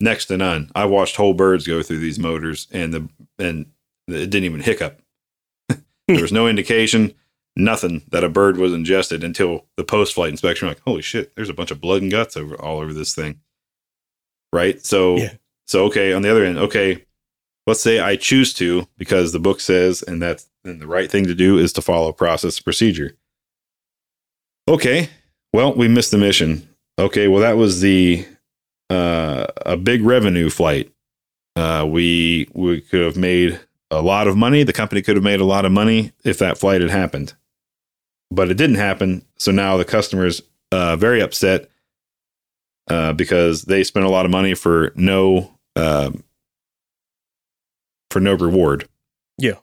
[0.00, 0.70] Next to none.
[0.74, 3.66] I watched whole birds go through these motors, and the and
[4.06, 5.00] it didn't even hiccup.
[5.68, 7.14] there was no indication,
[7.56, 10.68] nothing that a bird was ingested until the post flight inspection.
[10.68, 13.40] Like, holy shit, there's a bunch of blood and guts over all over this thing.
[14.52, 14.84] Right.
[14.84, 15.32] So Yeah.
[15.66, 17.04] so okay, on the other end, okay,
[17.66, 21.24] let's say I choose to because the book says, and that's then the right thing
[21.26, 23.16] to do is to follow process procedure.
[24.66, 25.08] Okay,
[25.52, 26.68] well, we missed the mission.
[26.98, 28.26] Okay, well, that was the
[28.90, 30.90] uh, a big revenue flight.
[31.56, 33.58] Uh, we we could have made
[33.90, 34.62] a lot of money.
[34.62, 37.34] The company could have made a lot of money if that flight had happened,
[38.30, 39.24] but it didn't happen.
[39.38, 41.70] So now the customer's uh, very upset
[42.88, 46.22] uh, because they spent a lot of money for no um,
[48.10, 48.88] for no reward.
[49.38, 49.56] Yeah.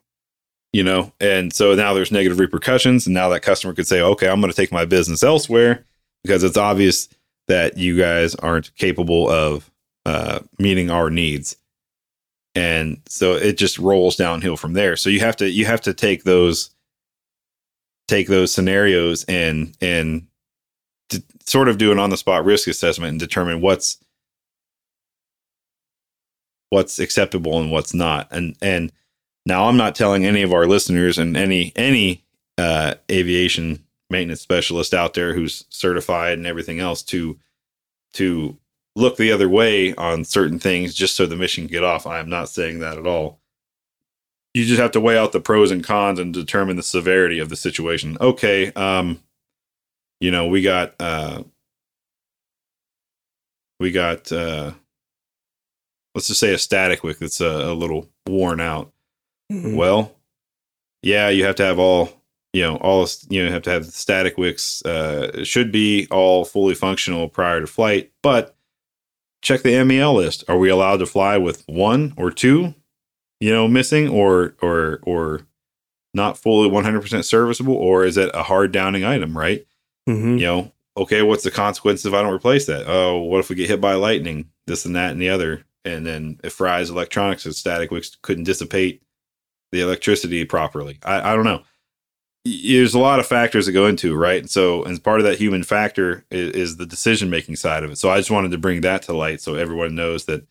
[0.73, 4.27] You know, and so now there's negative repercussions, and now that customer could say, "Okay,
[4.27, 5.85] I'm going to take my business elsewhere
[6.21, 7.07] because it's obvious
[7.47, 9.71] that you guys aren't capable of
[10.05, 11.55] uh, meeting our needs."
[12.55, 14.97] And so it just rolls downhill from there.
[14.97, 16.71] So you have to you have to take those
[18.09, 20.27] take those scenarios and and
[21.09, 23.97] to sort of do an on the spot risk assessment and determine what's
[26.69, 28.27] what's acceptable and what's not.
[28.31, 28.91] And and
[29.45, 32.23] now I'm not telling any of our listeners and any any
[32.57, 37.37] uh, aviation maintenance specialist out there who's certified and everything else to
[38.13, 38.57] to
[38.95, 42.07] look the other way on certain things just so the mission get off.
[42.07, 43.39] I am not saying that at all.
[44.53, 47.49] You just have to weigh out the pros and cons and determine the severity of
[47.49, 48.17] the situation.
[48.21, 49.19] Okay, um,
[50.25, 51.43] you know, we got uh
[53.79, 54.71] we got uh
[56.15, 58.91] let's just say a static wick that's a, a little worn out.
[59.51, 59.75] Mhm.
[59.75, 60.15] Well,
[61.03, 62.09] yeah, you have to have all
[62.53, 64.83] you know all you know have to have the static wicks.
[64.83, 68.55] Uh, should be all fully functional prior to flight, but
[69.43, 70.43] check the MEL list.
[70.47, 72.73] Are we allowed to fly with one or two,
[73.39, 75.41] you know, missing or or or
[76.15, 79.38] not fully 100% serviceable, or is it a hard downing item?
[79.38, 79.67] Right?
[80.07, 80.39] Mhm.
[80.39, 82.85] you know, okay, what's the consequence if I don't replace that?
[82.87, 84.49] Oh, what if we get hit by lightning?
[84.67, 85.65] This and that and the other.
[85.83, 89.01] And then if fries electronics and static wick couldn't dissipate
[89.71, 90.99] the electricity properly.
[91.03, 91.63] I, I don't know.
[92.45, 94.39] There's a lot of factors that go into it, right?
[94.39, 97.89] And so, and part of that human factor is, is the decision making side of
[97.91, 97.97] it.
[97.97, 100.45] So I just wanted to bring that to light so everyone knows that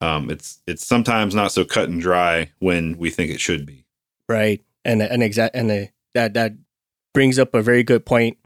[0.00, 3.84] um, it's it's sometimes not so cut and dry when we think it should be.
[4.28, 6.52] right and and exact and uh, that that
[7.14, 8.36] brings up a very good point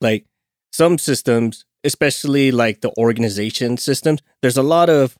[0.00, 0.26] like
[0.72, 5.16] some systems especially like the organization systems there's a lot of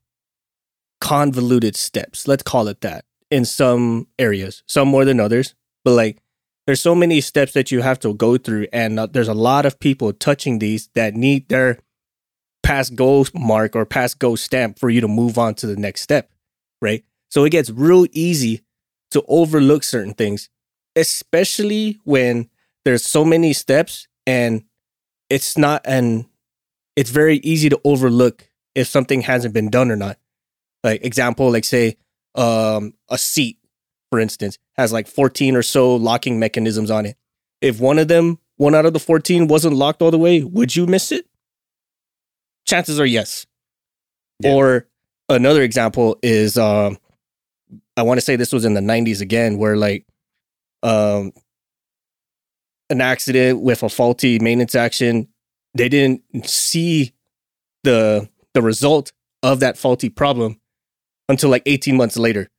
[1.01, 5.55] convoluted steps let's call it that in some areas some more than others.
[5.85, 6.19] But like
[6.67, 9.65] there's so many steps that you have to go through and uh, there's a lot
[9.65, 11.79] of people touching these that need their
[12.63, 16.03] pass go mark or pass go stamp for you to move on to the next
[16.03, 16.31] step
[16.81, 17.05] right?
[17.31, 18.63] So it gets real easy
[19.11, 20.49] to overlook certain things,
[20.97, 22.49] especially when
[22.85, 24.65] there's so many steps and
[25.31, 26.27] it's not an
[26.97, 30.19] it's very easy to overlook if something hasn't been done or not.
[30.83, 31.97] Like example, like say
[32.35, 33.59] um a seat,
[34.11, 37.17] for instance, has like 14 or so locking mechanisms on it.
[37.61, 40.75] If one of them, one out of the 14 wasn't locked all the way, would
[40.75, 41.27] you miss it?
[42.67, 43.47] Chances are yes.
[44.41, 44.55] Yeah.
[44.55, 44.89] Or
[45.29, 46.99] another example is um
[47.97, 50.07] I want to say this was in the 90s again, where like
[50.83, 51.33] um
[52.91, 55.29] an accident with a faulty maintenance action,
[55.75, 57.13] they didn't see
[57.85, 59.13] the the result
[59.43, 60.61] of that faulty problem
[61.29, 62.49] until like 18 months later.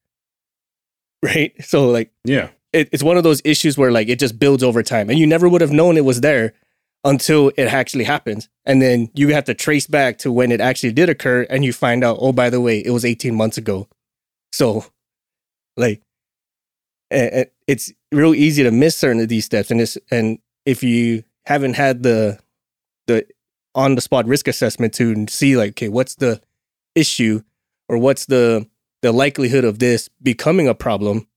[1.22, 1.52] Right?
[1.66, 2.50] So like Yeah.
[2.72, 5.28] it, it's one of those issues where like it just builds over time and you
[5.28, 6.54] never would have known it was there
[7.04, 10.94] until it actually happens and then you have to trace back to when it actually
[10.94, 13.88] did occur and you find out oh by the way it was 18 months ago
[14.54, 14.86] so
[15.76, 16.02] like
[17.12, 21.76] it's real easy to miss certain of these steps and it's and if you haven't
[21.76, 22.40] had the
[23.08, 23.26] the
[23.76, 26.42] on the spot risk assessment to see like okay what's the
[26.96, 27.42] issue
[27.88, 28.68] or what's the
[29.02, 31.28] the likelihood of this becoming a problem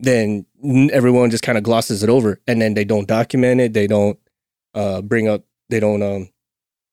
[0.00, 0.44] then
[0.92, 4.18] everyone just kind of glosses it over and then they don't document it they don't
[4.74, 6.28] uh bring up they don't um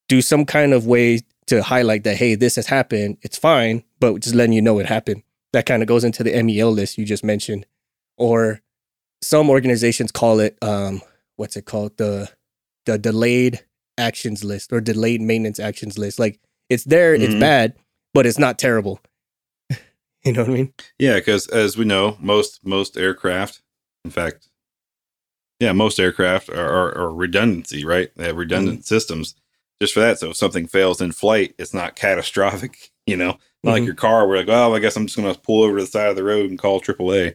[0.08, 3.82] do some kind of way to highlight that hey this has happened it's fine
[4.12, 5.22] but just letting you know it happened.
[5.54, 7.64] That kind of goes into the MEL list you just mentioned,
[8.18, 8.60] or
[9.24, 11.00] some organizations call it um,
[11.36, 12.30] what's it called the
[12.86, 13.64] the delayed
[13.96, 16.18] actions list or delayed maintenance actions list.
[16.18, 17.40] Like it's there, it's Mhm.
[17.40, 17.74] bad,
[18.12, 19.00] but it's not terrible.
[20.24, 20.74] you know what I mean?
[20.98, 23.62] Yeah, because as we know, most most aircraft,
[24.04, 24.48] in fact,
[25.60, 28.10] yeah, most aircraft are, are, are redundancy, right?
[28.16, 29.34] They have redundant systems
[29.80, 30.18] just for that.
[30.18, 32.90] So if something fails in flight, it's not catastrophic.
[33.06, 35.62] You know, not like your car, where like, oh, I guess I'm just gonna pull
[35.62, 37.34] over to the side of the road and call AAA.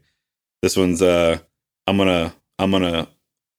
[0.64, 1.38] This one's, uh,
[1.90, 3.08] I'm gonna, I'm gonna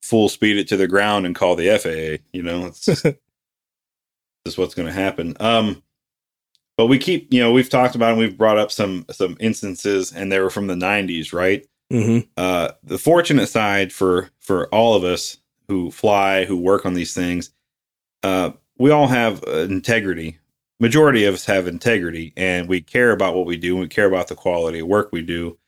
[0.02, 2.24] full speed it to the ground and call the FAA.
[2.32, 3.04] You know, it's just,
[4.46, 5.36] just what's gonna happen.
[5.40, 5.82] Um,
[6.76, 10.12] but we keep, you know, we've talked about and we've brought up some some instances,
[10.12, 11.66] and they were from the '90s, right?
[11.92, 12.28] Mm-hmm.
[12.36, 17.14] uh, the fortunate side for for all of us who fly, who work on these
[17.14, 17.50] things,
[18.22, 20.38] uh, we all have uh, integrity.
[20.78, 23.72] Majority of us have integrity, and we care about what we do.
[23.72, 25.58] And we care about the quality of work we do,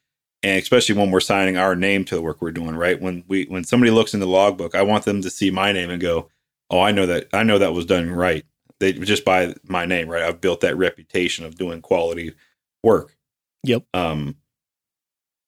[0.43, 2.77] and especially when we're signing our name to the work we're doing.
[2.77, 5.73] Right when we when somebody looks in the logbook, I want them to see my
[5.73, 6.29] name and go,
[6.71, 7.29] "Oh, I know that.
[7.33, 8.45] I know that was done right."
[8.81, 10.23] They just by my name, right?
[10.23, 12.33] I've built that reputation of doing quality
[12.83, 13.17] work.
[13.65, 13.85] Yep.
[13.95, 14.37] Um,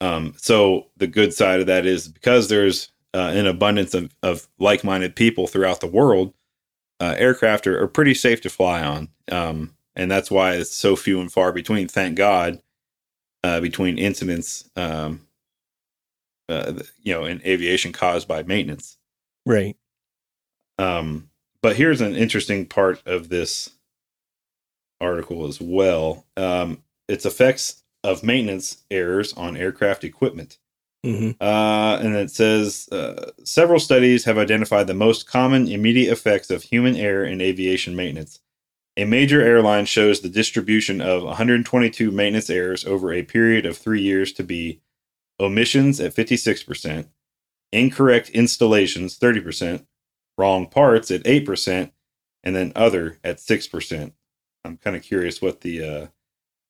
[0.01, 4.49] um, so the good side of that is because there's uh, an abundance of, of
[4.59, 6.35] like-minded people throughout the world,
[7.01, 9.09] uh, aircraft are, are pretty safe to fly on.
[9.31, 12.61] Um, and that's why it's so few and far between, thank God,
[13.45, 15.21] uh, between incidents, um,
[16.49, 16.73] uh,
[17.03, 18.97] you know, in aviation caused by maintenance.
[19.45, 19.77] Right.
[20.79, 21.29] Um,
[21.61, 23.71] but here's an interesting part of this
[24.99, 26.25] article as well.
[26.39, 30.57] Um, its effects of maintenance errors on aircraft equipment.
[31.05, 31.33] Mm-hmm.
[31.39, 36.63] Uh, and it says uh, several studies have identified the most common immediate effects of
[36.63, 38.41] human error in aviation maintenance.
[38.97, 44.01] A major airline shows the distribution of 122 maintenance errors over a period of three
[44.01, 44.81] years to be
[45.41, 47.09] omissions at 56%,
[47.73, 49.85] incorrect installations 30%,
[50.39, 51.91] wrong parts at 8%,
[52.45, 54.13] and then other at 6%.
[54.65, 56.07] I'm kind of curious what the uh,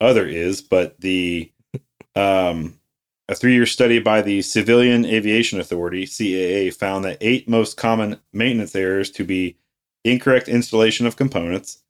[0.01, 1.53] other is, but the
[2.16, 2.81] um,
[3.29, 8.75] a three-year study by the Civilian Aviation Authority (CAA) found that eight most common maintenance
[8.75, 9.57] errors to be
[10.05, 11.84] incorrect installation of components,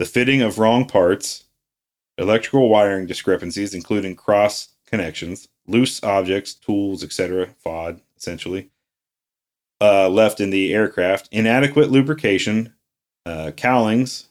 [0.00, 1.44] the fitting of wrong parts,
[2.16, 7.48] electrical wiring discrepancies, including cross connections, loose objects, tools, etc.
[7.62, 8.70] (FOD) essentially.
[9.78, 12.72] Uh, left in the aircraft, inadequate lubrication,
[13.26, 14.28] uh, cowlings.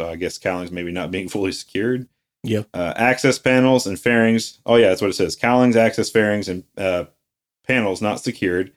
[0.00, 2.08] So I guess cowlings maybe not being fully secured,
[2.42, 2.66] Yep.
[2.74, 4.58] uh, access panels and fairings.
[4.66, 5.36] Oh yeah, that's what it says.
[5.36, 7.04] Cowlings, access fairings, and uh,
[7.64, 8.72] panels not secured.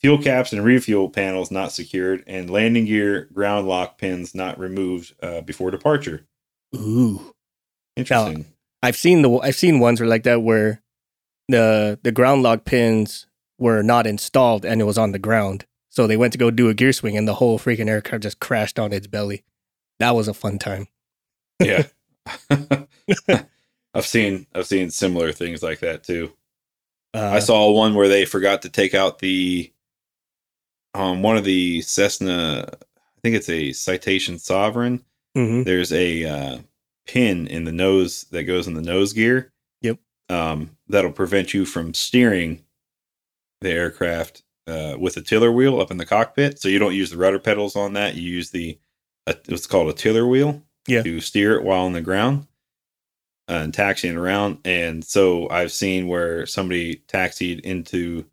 [0.00, 5.14] Fuel caps and refuel panels not secured, and landing gear ground lock pins not removed
[5.22, 6.26] uh, before departure.
[6.74, 7.34] Ooh.
[7.96, 8.46] Interesting.
[8.82, 10.82] I've seen the I've seen ones where like that where
[11.48, 13.26] the the ground lock pins
[13.58, 15.66] were not installed and it was on the ground.
[15.90, 18.40] So they went to go do a gear swing and the whole freaking aircraft just
[18.40, 19.44] crashed on its belly.
[19.98, 20.86] That was a fun time.
[21.60, 21.86] yeah.
[23.94, 26.32] I've seen I've seen similar things like that too.
[27.12, 29.70] Uh, I saw one where they forgot to take out the
[30.94, 35.04] um one of the Cessna I think it's a Citation Sovereign.
[35.36, 35.64] mhm.
[35.64, 36.58] There's a uh,
[37.06, 39.52] pin in the nose that goes in the nose gear.
[39.82, 39.98] Yep.
[40.30, 42.64] Um, that'll prevent you from steering
[43.60, 46.58] the aircraft uh, with a tiller wheel up in the cockpit.
[46.60, 48.14] So you don't use the rudder pedals on that.
[48.14, 48.78] You use the
[49.26, 51.02] uh, what's called a tiller wheel Yeah.
[51.02, 52.46] to steer it while on the ground
[53.50, 54.60] uh, and taxiing around.
[54.64, 58.24] And so I've seen where somebody taxied into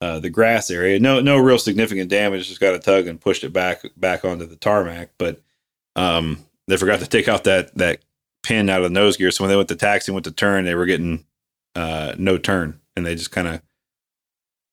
[0.00, 0.98] uh, the grass area.
[1.00, 2.48] No, no real significant damage.
[2.48, 5.10] Just got a tug and pushed it back back onto the tarmac.
[5.18, 5.40] But
[5.96, 8.00] um, they forgot to take out that that
[8.42, 9.30] pin out of the nose gear.
[9.30, 11.24] So when they went to taxi, and went to turn, they were getting
[11.74, 13.62] uh, no turn, and they just kind of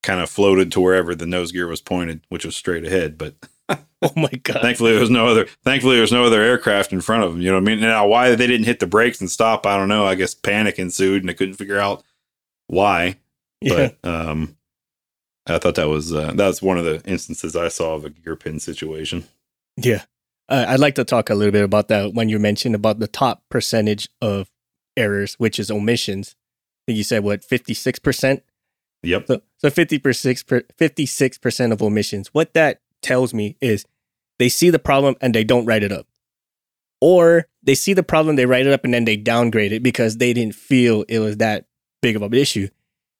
[0.02, 3.18] kind of floated to wherever the nose gear was pointed, which was straight ahead.
[3.18, 3.34] But
[4.02, 4.60] Oh my god.
[4.60, 5.46] thankfully, there was no other.
[5.64, 7.40] Thankfully, there was no other aircraft in front of them.
[7.40, 7.80] You know what I mean?
[7.80, 10.04] Now, why they didn't hit the brakes and stop, I don't know.
[10.06, 12.04] I guess panic ensued, and they couldn't figure out
[12.68, 13.16] why.
[13.60, 13.90] yeah.
[14.02, 14.55] But um,
[15.46, 18.36] I thought that was uh, that's one of the instances I saw of a gear
[18.36, 19.24] pin situation.
[19.76, 20.02] Yeah.
[20.48, 23.08] Uh, I'd like to talk a little bit about that when you mentioned about the
[23.08, 24.50] top percentage of
[24.96, 26.36] errors, which is omissions.
[26.84, 28.42] I think you said what, 56%?
[29.02, 29.26] Yep.
[29.26, 32.28] So, so 50%, per- 56% of omissions.
[32.28, 33.84] What that tells me is
[34.38, 36.06] they see the problem and they don't write it up.
[37.00, 40.16] Or they see the problem, they write it up, and then they downgrade it because
[40.16, 41.66] they didn't feel it was that
[42.00, 42.68] big of an issue.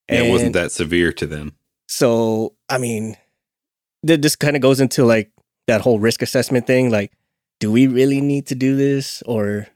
[0.09, 1.57] And it wasn't that severe to them.
[1.87, 3.17] So, I mean,
[4.07, 5.31] th- this kind of goes into like
[5.67, 6.91] that whole risk assessment thing.
[6.91, 7.13] Like,
[7.61, 9.69] do we really need to do this, or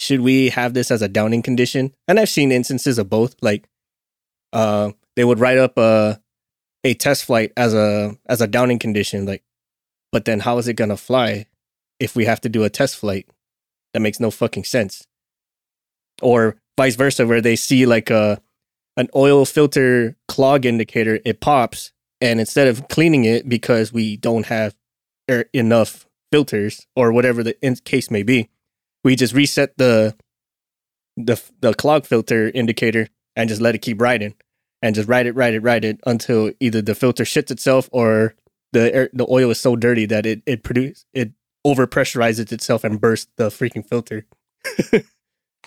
[0.00, 1.94] should we have this as a downing condition?
[2.08, 3.36] And I've seen instances of both.
[3.40, 3.68] Like,
[4.52, 6.20] uh, they would write up a
[6.84, 9.24] a test flight as a as a downing condition.
[9.24, 9.44] Like,
[10.10, 11.46] but then how is it gonna fly
[12.00, 13.28] if we have to do a test flight?
[13.94, 15.06] That makes no fucking sense.
[16.20, 18.40] Or vice versa, where they see like a
[18.96, 24.46] an oil filter clog indicator, it pops, and instead of cleaning it because we don't
[24.46, 24.74] have
[25.30, 28.50] er- enough filters or whatever the in- case may be,
[29.04, 30.16] we just reset the
[31.16, 34.34] the the clog filter indicator and just let it keep riding
[34.82, 38.34] and just ride it, ride it, ride it until either the filter shits itself or
[38.72, 41.32] the air, the oil is so dirty that it it produce it
[41.64, 44.26] over pressurizes itself and bursts the freaking filter.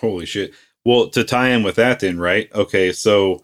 [0.00, 0.52] Holy shit.
[0.86, 2.48] Well, to tie in with that, then, right?
[2.54, 3.42] Okay, so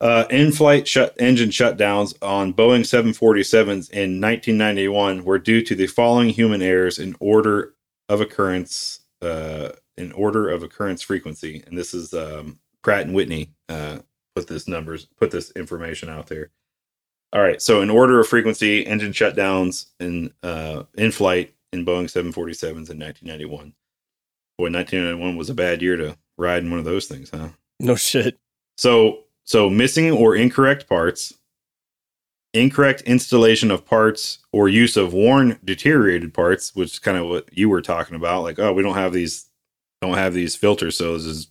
[0.00, 6.30] uh, in-flight shut engine shutdowns on Boeing 747s in 1991 were due to the following
[6.30, 7.74] human errors in order
[8.08, 13.52] of occurrence, uh, in order of occurrence frequency, and this is um, Pratt and Whitney
[13.68, 13.98] uh,
[14.34, 16.50] put this numbers, put this information out there.
[17.32, 22.10] All right, so in order of frequency, engine shutdowns in uh, in flight in Boeing
[22.10, 23.74] 747s in 1991.
[24.58, 27.48] Boy, 1991 was a bad year to ride in one of those things, huh?
[27.80, 28.38] No shit.
[28.76, 31.34] So, so missing or incorrect parts,
[32.54, 37.48] incorrect installation of parts, or use of worn, deteriorated parts, which is kind of what
[37.56, 38.42] you were talking about.
[38.42, 39.48] Like, oh, we don't have these,
[40.00, 41.50] don't have these filters, so let's just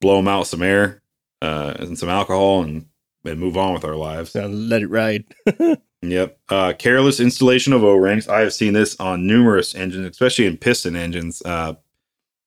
[0.00, 1.02] blow them out some air
[1.42, 2.86] uh, and some alcohol, and
[3.24, 4.34] and move on with our lives.
[4.34, 5.24] Let it ride.
[6.02, 6.38] Yep.
[6.48, 8.28] Uh, careless installation of O rings.
[8.28, 11.42] I have seen this on numerous engines, especially in piston engines.
[11.44, 11.74] Uh,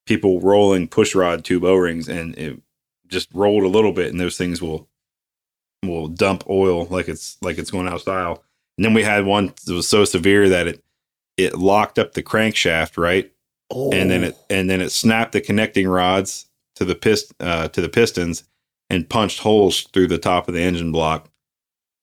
[0.09, 2.59] people rolling push rod tube O rings, and it
[3.07, 4.89] just rolled a little bit, and those things will
[5.85, 8.43] will dump oil like it's like it's going out of style.
[8.77, 10.83] And then we had one that was so severe that it
[11.37, 13.31] it locked up the crankshaft, right?
[13.69, 13.91] oh.
[13.91, 17.79] And then it and then it snapped the connecting rods to the pist uh, to
[17.79, 18.43] the pistons
[18.89, 21.29] and punched holes through the top of the engine block.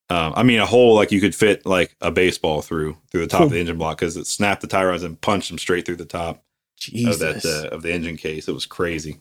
[0.08, 3.26] Um, I mean, a hole like you could fit like a baseball through through the
[3.26, 5.84] top of the engine block because it snapped the tie rods and punched them straight
[5.84, 6.44] through the top
[6.76, 7.20] Jesus.
[7.22, 8.48] of that uh, of the engine case.
[8.48, 9.20] It was crazy.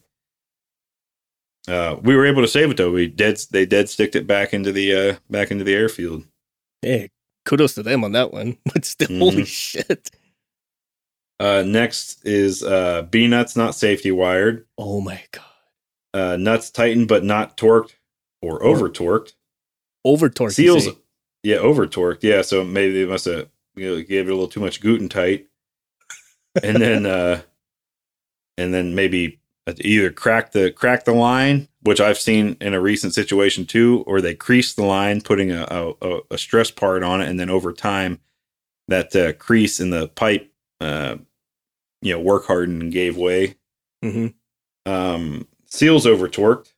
[1.68, 2.92] Uh, we were able to save it though.
[2.92, 6.26] We dead they dead sticked it back into the uh, back into the airfield.
[6.82, 7.10] Hey,
[7.46, 8.58] kudos to them on that one.
[8.72, 9.20] But still, Mhm.
[9.20, 10.12] holy shit.
[11.40, 14.66] Uh, next is uh, B nuts not safety wired.
[14.78, 15.44] Oh my god.
[16.14, 17.96] Uh, nuts tightened but not torqued
[18.42, 19.34] or over torqued.
[20.06, 20.54] Over torqued.
[20.54, 20.88] Seals,
[21.44, 22.22] yeah, over torqued.
[22.24, 25.10] Yeah, so maybe they must have you know, gave it a little too much gluten
[25.10, 25.48] tight,
[26.64, 27.42] and then uh,
[28.58, 29.40] and then maybe
[29.80, 34.22] either crack the crack the line, which I've seen in a recent situation too, or
[34.22, 35.66] they crease the line, putting a
[36.02, 38.20] a, a stress part on it, and then over time,
[38.88, 41.18] that uh, crease in the pipe, uh,
[42.02, 43.56] you know, work hardened and gave way.
[44.04, 44.28] hmm
[44.86, 46.74] Um, seals over torqued,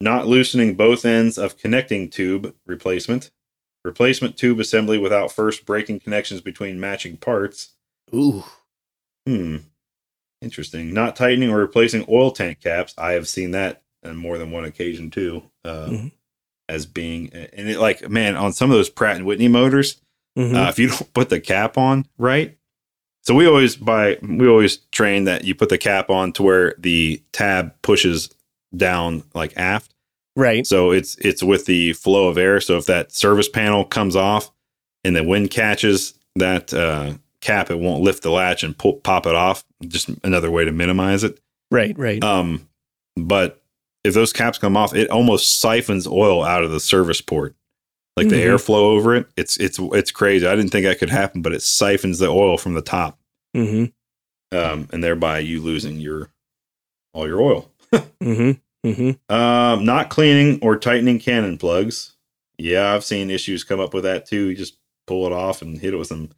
[0.00, 3.30] not loosening both ends of connecting tube replacement,
[3.84, 7.76] replacement tube assembly without first breaking connections between matching parts.
[8.14, 8.44] Ooh.
[9.26, 9.56] Hmm.
[10.40, 10.92] Interesting.
[10.92, 12.94] Not tightening or replacing oil tank caps.
[12.98, 15.44] I have seen that on more than one occasion too.
[15.64, 16.12] Uh, Mhm.
[16.68, 20.00] As being, and it like, man, on some of those Pratt and Whitney motors,
[20.38, 20.54] Mhm.
[20.56, 22.56] uh, if you don't put the cap on right,
[23.22, 26.74] so we always buy, we always train that you put the cap on to where
[26.78, 28.30] the tab pushes
[28.76, 29.92] down like aft.
[30.34, 30.66] right.
[30.66, 32.58] So it's it's with the flow of air.
[32.60, 34.50] So if that service panel comes off
[35.04, 39.26] and the wind catches that uh, cap, it won't lift the latch and pull, pop
[39.26, 39.64] it off.
[39.86, 41.38] Just another way to minimize it.
[41.70, 41.96] Right.
[41.98, 42.22] Right.
[42.24, 42.66] Um,
[43.16, 43.62] but
[44.04, 47.54] if those caps come off, it almost siphons oil out of the service port,
[48.16, 48.54] like the Mhm.
[48.54, 49.26] airflow over it.
[49.36, 50.46] It's it's it's crazy.
[50.46, 53.18] I didn't think that could happen, but it siphons the oil from the top,
[53.54, 53.84] hmm
[54.52, 56.30] um, and thereby you losing your
[57.14, 57.70] all your oil.
[58.22, 58.52] hmm
[58.84, 62.14] hmm Um, not cleaning or tightening cannon plugs.
[62.58, 64.46] Yeah, I've seen issues come up with that too.
[64.48, 64.76] You just
[65.06, 66.30] pull it off and hit it with some.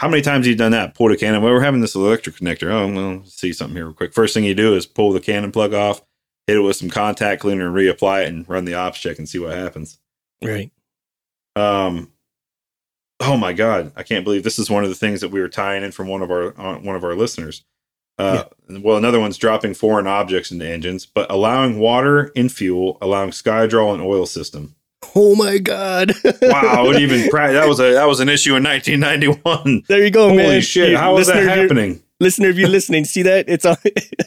[0.00, 0.94] How many times have you done that?
[0.94, 1.42] Pulled a cannon.
[1.42, 2.70] Well, we're having this electric connector.
[2.70, 4.14] Oh, well, see something here real quick.
[4.14, 6.02] First thing you do is pull the cannon plug off,
[6.46, 9.28] hit it with some contact cleaner and reapply it and run the ops check and
[9.28, 9.98] see what happens.
[10.42, 10.70] Right.
[11.56, 12.12] Um,
[13.18, 15.48] oh my god, I can't believe this is one of the things that we were
[15.48, 17.64] tying in from one of our uh, one of our listeners.
[18.18, 23.30] Uh, Well, another one's dropping foreign objects into engines, but allowing water in fuel, allowing
[23.30, 24.74] Skydrol and oil system.
[25.14, 26.12] Oh my god.
[26.42, 29.84] Wow, it even pra- that was a that was an issue in 1991.
[29.88, 30.60] there you go, Holy man.
[30.60, 30.90] shit!
[30.90, 32.02] You- How is that listener, if you're- happening?
[32.20, 33.76] Listener, if you're listening, see that it's on.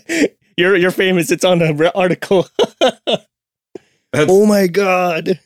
[0.57, 1.30] you're you're famous.
[1.32, 2.47] It's on the re- article.
[4.13, 5.39] That's, oh my god.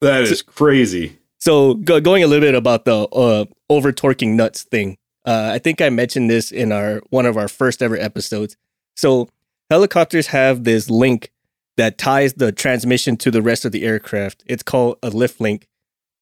[0.00, 1.18] that is crazy.
[1.38, 4.98] So go, going a little bit about the uh, over torquing nuts thing.
[5.24, 8.56] Uh, I think I mentioned this in our one of our first ever episodes.
[8.96, 9.28] So
[9.70, 11.30] helicopters have this link
[11.76, 14.42] that ties the transmission to the rest of the aircraft.
[14.46, 15.66] It's called a lift link,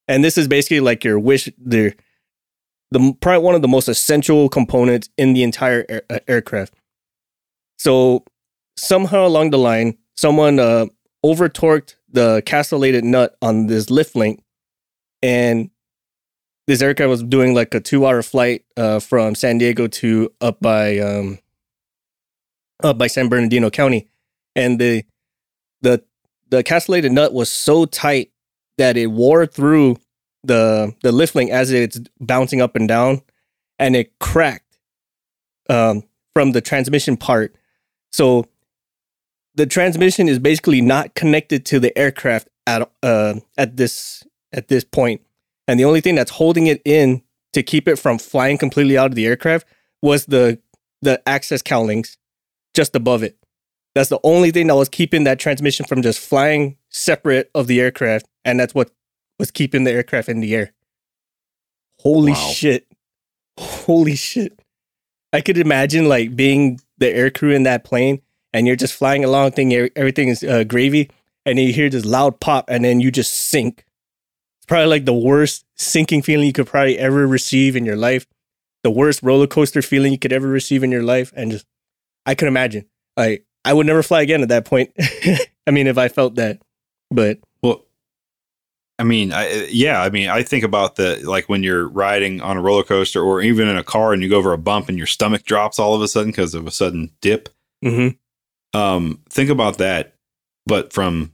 [0.08, 1.94] and this is basically like your wish the
[2.90, 6.74] the probably one of the most essential components in the entire air, uh, aircraft.
[7.78, 8.24] So
[8.76, 10.86] somehow along the line, someone uh,
[11.22, 14.42] over torqued the castellated nut on this lift link,
[15.22, 15.70] and
[16.66, 20.60] this aircraft was doing like a two hour flight uh, from San Diego to up
[20.60, 21.38] by um,
[22.82, 24.08] up by San Bernardino County,
[24.54, 25.04] and the
[25.84, 26.02] the
[26.50, 28.30] the castellated nut was so tight
[28.78, 29.96] that it wore through
[30.42, 33.22] the the lift link as it's bouncing up and down,
[33.78, 34.78] and it cracked
[35.68, 36.02] um,
[36.34, 37.54] from the transmission part.
[38.12, 38.46] So
[39.54, 44.84] the transmission is basically not connected to the aircraft at uh, at this at this
[44.84, 45.22] point,
[45.68, 47.22] and the only thing that's holding it in
[47.52, 49.66] to keep it from flying completely out of the aircraft
[50.02, 50.58] was the
[51.02, 52.18] the access cowlings
[52.74, 53.36] just above it.
[53.94, 57.80] That's the only thing that was keeping that transmission from just flying separate of the
[57.80, 58.90] aircraft, and that's what
[59.38, 60.72] was keeping the aircraft in the air.
[62.00, 62.50] Holy wow.
[62.52, 62.86] shit!
[63.58, 64.60] Holy shit!
[65.32, 68.20] I could imagine like being the air crew in that plane,
[68.52, 71.10] and you're just flying along, thinking everything is uh, gravy,
[71.46, 73.84] and you hear this loud pop, and then you just sink.
[74.58, 78.26] It's probably like the worst sinking feeling you could probably ever receive in your life,
[78.82, 81.66] the worst roller coaster feeling you could ever receive in your life, and just
[82.26, 82.86] I can imagine.
[83.16, 84.92] Like I would never fly again at that point.
[85.66, 86.60] I mean, if I felt that,
[87.10, 87.84] but well,
[88.98, 92.56] I mean, I, yeah, I mean, I think about the like when you're riding on
[92.56, 94.98] a roller coaster or even in a car and you go over a bump and
[94.98, 97.48] your stomach drops all of a sudden because of a sudden dip.
[97.84, 98.78] Mm-hmm.
[98.78, 100.14] Um, think about that,
[100.66, 101.32] but from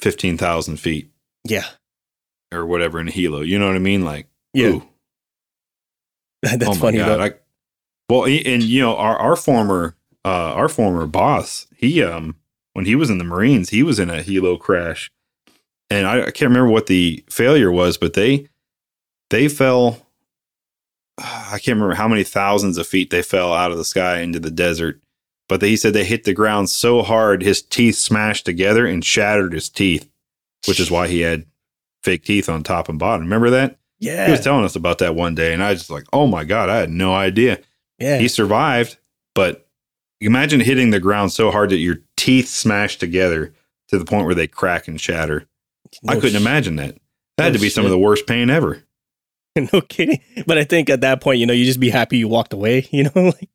[0.00, 1.10] fifteen thousand feet.
[1.44, 1.66] Yeah,
[2.52, 3.46] or whatever in a helo.
[3.46, 4.04] You know what I mean?
[4.04, 4.88] Like, yeah, ooh.
[6.42, 6.98] that's oh funny.
[6.98, 7.34] God, I,
[8.08, 12.36] well, and you know, our our former uh, our former boss, he um
[12.72, 15.10] when he was in the Marines, he was in a helo crash,
[15.88, 18.48] and I, I can't remember what the failure was, but they
[19.30, 20.06] they fell.
[21.18, 24.40] I can't remember how many thousands of feet they fell out of the sky into
[24.40, 25.02] the desert,
[25.50, 29.04] but they, he said they hit the ground so hard his teeth smashed together and
[29.04, 30.08] shattered his teeth,
[30.66, 31.44] which is why he had
[32.02, 33.24] fake teeth on top and bottom.
[33.24, 33.78] Remember that?
[33.98, 34.24] Yeah.
[34.26, 36.44] He was telling us about that one day, and I was just like, oh my
[36.44, 37.60] God, I had no idea.
[37.98, 38.18] Yeah.
[38.18, 38.96] He survived,
[39.34, 39.68] but
[40.20, 43.54] Imagine hitting the ground so hard that your teeth smash together
[43.88, 45.46] to the point where they crack and shatter.
[46.02, 46.94] No I couldn't imagine that.
[47.36, 47.74] That no had to be shit.
[47.74, 48.82] some of the worst pain ever.
[49.72, 50.20] no kidding.
[50.46, 52.86] But I think at that point, you know, you just be happy you walked away.
[52.92, 53.48] You know, like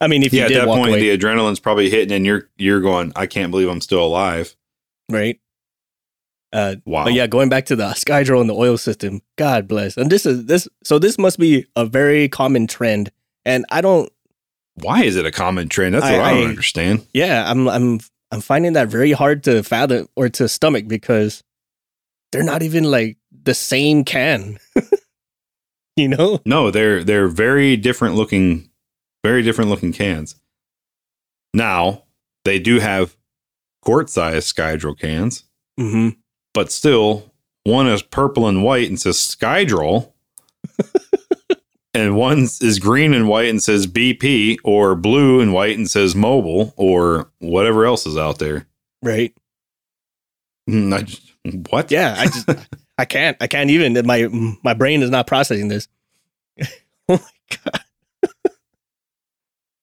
[0.00, 2.50] I mean, if yeah, you at that point, away, the adrenaline's probably hitting, and you're
[2.56, 4.54] you're going, I can't believe I'm still alive.
[5.10, 5.40] Right.
[6.52, 7.04] Uh, wow.
[7.04, 9.96] But yeah, going back to the Skydrol and the oil system, God bless.
[9.96, 10.68] And this is this.
[10.82, 13.10] So this must be a very common trend,
[13.44, 14.12] and I don't
[14.76, 15.94] why is it a common trend?
[15.94, 17.06] That's what I, I don't understand.
[17.12, 18.00] Yeah, I'm I'm
[18.30, 21.42] I'm finding that very hard to fathom or to stomach because
[22.32, 24.58] they're not even like the same can.
[25.96, 26.40] you know?
[26.44, 28.70] No, they're they're very different looking
[29.24, 30.36] very different looking cans.
[31.54, 32.02] Now,
[32.44, 33.16] they do have
[33.80, 35.44] quart size Skydrol cans.
[35.78, 36.18] Mm-hmm.
[36.52, 37.32] But still,
[37.64, 40.12] one is purple and white and says Skydrol.
[41.94, 46.14] and one is green and white and says BP, or blue and white and says
[46.14, 48.66] Mobil, or whatever else is out there.
[49.02, 49.34] Right.
[50.68, 51.32] Mm, I just,
[51.70, 51.90] what?
[51.90, 52.48] Yeah, I just
[52.98, 53.36] I can't.
[53.40, 54.06] I can't even.
[54.06, 54.28] My
[54.62, 55.88] my brain is not processing this.
[56.60, 56.68] oh
[57.08, 57.18] my
[57.64, 57.80] god.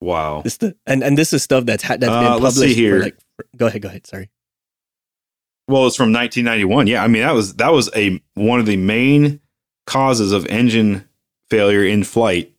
[0.02, 0.42] Wow.
[0.42, 2.58] This the, and and this is stuff that's that's been uh, published.
[2.58, 3.00] Let's see here.
[3.00, 3.20] Like,
[3.56, 3.82] go ahead.
[3.84, 4.08] Go ahead.
[4.08, 4.30] Sorry.
[5.68, 6.88] Well, it's from 1991.
[6.88, 9.40] Yeah, I mean that was that was a one of the main
[9.86, 11.08] causes of engine
[11.52, 12.54] failure in flight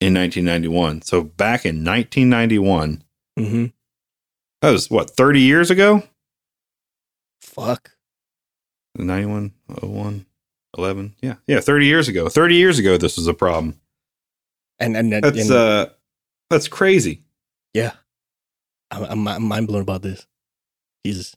[0.00, 1.02] in 1991.
[1.02, 3.02] So back in 1991,
[3.38, 3.66] mm-hmm.
[4.60, 6.02] that was what 30 years ago.
[7.40, 7.92] Fuck.
[8.96, 10.26] 91, 01,
[10.76, 11.14] 11.
[11.22, 12.28] Yeah, yeah, 30 years ago.
[12.28, 13.80] 30 years ago, this was a problem.
[14.80, 15.86] And and, that's and, uh,
[16.50, 17.22] that's crazy.
[17.72, 17.92] Yeah,
[18.90, 20.26] I'm, I'm mind blown about this.
[21.06, 21.36] Jesus.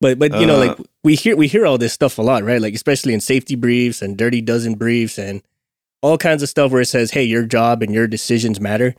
[0.00, 2.44] But but you know, like uh, we hear we hear all this stuff a lot,
[2.44, 2.62] right?
[2.62, 5.42] Like especially in safety briefs and dirty dozen briefs and
[6.02, 8.94] all kinds of stuff where it says, hey, your job and your decisions matter.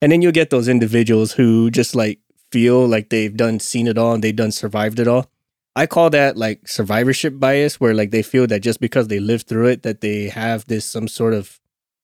[0.00, 2.20] And then you'll get those individuals who just like
[2.52, 5.30] feel like they've done seen it all and they've done survived it all.
[5.76, 9.48] I call that like survivorship bias, where like they feel that just because they lived
[9.48, 11.60] through it, that they have this some sort of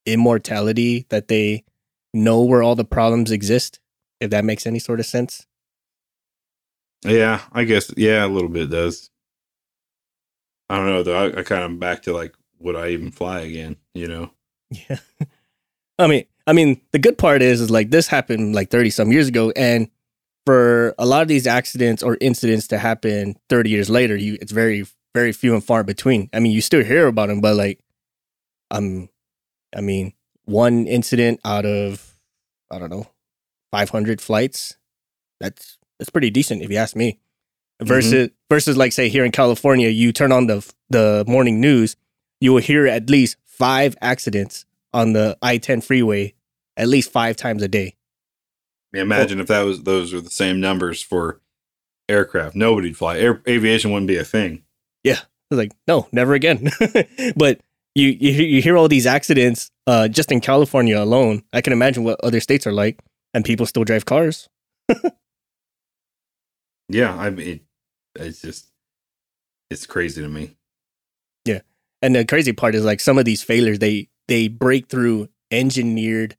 [0.07, 1.63] immortality, that they
[2.13, 3.79] know where all the problems exist,
[4.19, 5.47] if that makes any sort of sense.
[7.05, 9.09] Yeah, I guess yeah, a little bit does.
[10.69, 11.27] I don't know though.
[11.27, 13.77] I, I kind of back to like would I even fly again?
[13.95, 14.31] You know.
[14.89, 14.99] Yeah.
[15.99, 19.13] I mean, I mean, the good part is, is like this happened like 30 some
[19.13, 19.53] years ago.
[19.55, 19.91] And
[20.47, 24.53] for a lot of these accidents or incidents to happen 30 years later, you it's
[24.53, 26.31] very, very few and far between.
[26.33, 27.81] I mean, you still hear about them, but like,
[28.71, 29.09] um,
[29.77, 30.15] I mean,
[30.45, 32.17] one incident out of,
[32.71, 33.07] I don't know,
[33.73, 34.77] 500 flights,
[35.39, 37.19] that's, that's pretty decent if you ask me.
[37.83, 41.97] Versus, versus like say here in California, you turn on the, the morning news,
[42.41, 46.35] you will hear at least five accidents on the I 10 freeway
[46.77, 47.95] at least five times a day.
[48.93, 51.41] Imagine if that was those are the same numbers for
[52.09, 52.57] aircraft.
[52.57, 53.19] Nobody'd fly.
[53.19, 54.63] Air, aviation wouldn't be a thing.
[55.05, 56.71] Yeah, I was like, no, never again.
[57.37, 57.61] but
[57.95, 61.43] you, you hear- you hear all these accidents uh, just in California alone.
[61.53, 62.99] I can imagine what other states are like,
[63.35, 64.49] and people still drive cars.
[66.93, 67.61] Yeah, I mean,
[68.17, 68.67] it's just
[69.71, 70.57] it's crazy to me.
[72.03, 76.37] And the crazy part is like some of these failures, they they break through engineered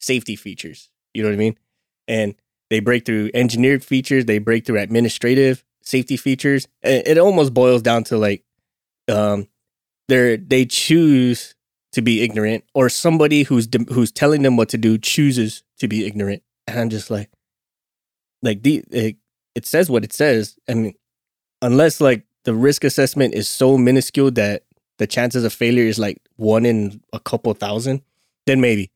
[0.00, 0.90] safety features.
[1.14, 1.58] You know what I mean?
[2.06, 2.34] And
[2.70, 4.26] they break through engineered features.
[4.26, 6.68] They break through administrative safety features.
[6.82, 8.44] It, almost boils down to like,
[9.08, 9.48] um,
[10.08, 11.54] they're they choose
[11.92, 16.06] to be ignorant, or somebody who's who's telling them what to do chooses to be
[16.06, 16.42] ignorant.
[16.66, 17.30] And I'm just like,
[18.42, 19.16] like the it,
[19.54, 20.56] it says what it says.
[20.68, 20.94] I mean,
[21.62, 24.64] unless like the risk assessment is so minuscule that
[24.98, 28.02] the chances of failure is like one in a couple thousand,
[28.46, 28.90] then maybe.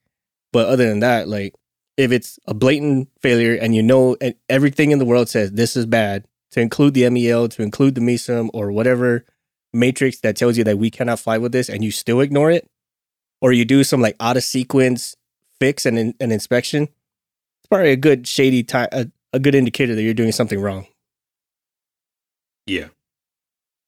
[0.52, 1.54] But other than that, like
[1.96, 5.76] if it's a blatant failure and you know and everything in the world says this
[5.76, 9.24] is bad, to include the MEL, to include the MESUM or whatever
[9.72, 12.68] matrix that tells you that we cannot fly with this and you still ignore it,
[13.40, 15.16] or you do some like out of sequence
[15.58, 20.02] fix and an, inspection, it's probably a good shady time, a, a good indicator that
[20.02, 20.86] you're doing something wrong.
[22.66, 22.88] Yeah.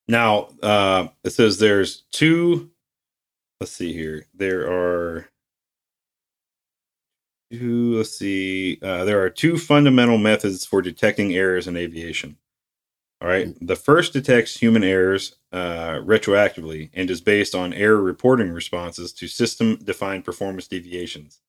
[0.08, 2.70] Now, uh, it says there's two.
[3.60, 4.26] Let's see here.
[4.34, 5.28] There are
[7.50, 7.96] two.
[7.96, 8.78] Let's see.
[8.82, 12.36] Uh, there are two fundamental methods for detecting errors in aviation.
[13.20, 13.54] All right.
[13.60, 19.28] The first detects human errors uh, retroactively and is based on error reporting responses to
[19.28, 21.40] system defined performance deviations.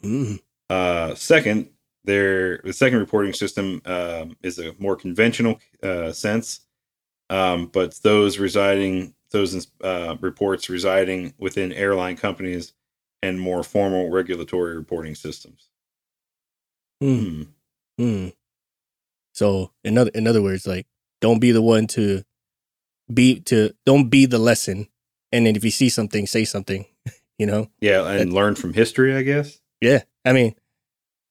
[0.00, 0.40] Mm.
[0.68, 1.68] Uh, second,
[2.04, 6.60] there the second reporting system um, is a more conventional uh, sense,
[7.32, 12.74] um, but those residing those uh, reports residing within airline companies
[13.22, 15.70] and more formal regulatory reporting systems.
[17.02, 17.48] Mm.
[17.98, 18.04] Hmm.
[18.04, 18.32] Mm.
[19.32, 20.86] So in other in other words, like
[21.22, 22.22] don't be the one to
[23.12, 24.88] be to don't be the lesson.
[25.32, 26.86] And then if you see something, say something.
[27.38, 27.68] You know?
[27.80, 29.58] Yeah, and learn from history, I guess.
[29.80, 30.02] Yeah.
[30.24, 30.54] I mean,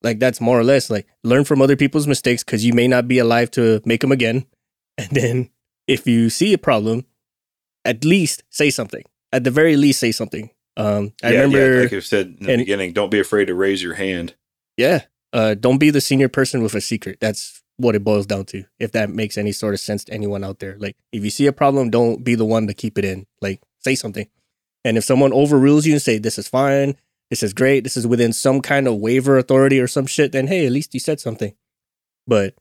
[0.02, 3.08] like that's more or less like learn from other people's mistakes because you may not
[3.08, 4.45] be alive to make them again.
[4.97, 5.49] And then
[5.88, 7.05] if you see a problem,
[7.86, 9.03] at least say something.
[9.32, 10.49] At the very least, say something.
[10.77, 13.45] Um, I Yeah, remember, yeah, like I said in the and- beginning, don't be afraid
[13.45, 14.36] to raise your hand.
[14.77, 15.03] yeah,
[15.34, 17.17] uh, don't be the senior person with a secret.
[17.19, 18.63] That's what it boils down to.
[18.79, 21.47] If that makes any sort of sense to anyone out there, like if you see
[21.47, 23.25] a problem, don't be the one to keep it in.
[23.41, 24.27] Like say something.
[24.86, 26.95] And if someone overrules you and say this is fine,
[27.29, 30.47] this is great, this is within some kind of waiver authority or some shit, then
[30.47, 31.53] hey, at least you said something.
[32.27, 32.55] But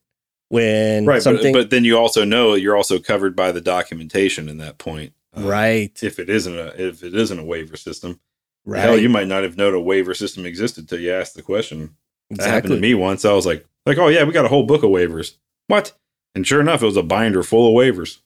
[0.51, 4.49] when Right, but, something but then you also know you're also covered by the documentation
[4.49, 5.15] in that point.
[5.35, 8.21] Uh, right, If it isn't a if it isn't a waiver system,
[8.67, 11.43] right, hell, you might not have known a waiver system existed till you asked the
[11.43, 11.97] question.
[12.31, 13.25] That happened to me once.
[13.25, 15.37] I was like, like, oh yeah, we got a whole book of waivers.
[15.69, 15.93] What?
[16.35, 18.19] And sure enough, it was a binder full of waivers.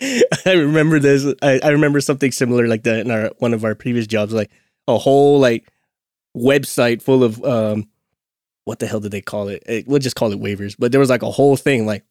[0.46, 1.26] I remember this.
[1.42, 4.50] I, I remember something similar like that in our one of our previous jobs, like
[4.86, 5.66] a whole like
[6.36, 7.88] website full of um,
[8.64, 9.62] what the hell did they call it?
[9.66, 10.74] Eh, We'll just call it waivers.
[10.78, 12.04] But there was like a whole thing like,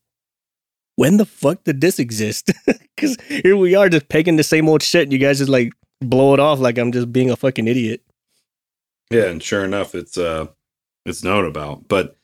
[0.95, 2.51] when the fuck did this exist?
[2.95, 5.03] Because here we are just pegging the same old shit.
[5.03, 8.01] And you guys just like blow it off like I'm just being a fucking idiot.
[9.09, 10.47] Yeah, and sure enough, it's uh,
[11.05, 11.87] it's known about.
[11.87, 12.15] But,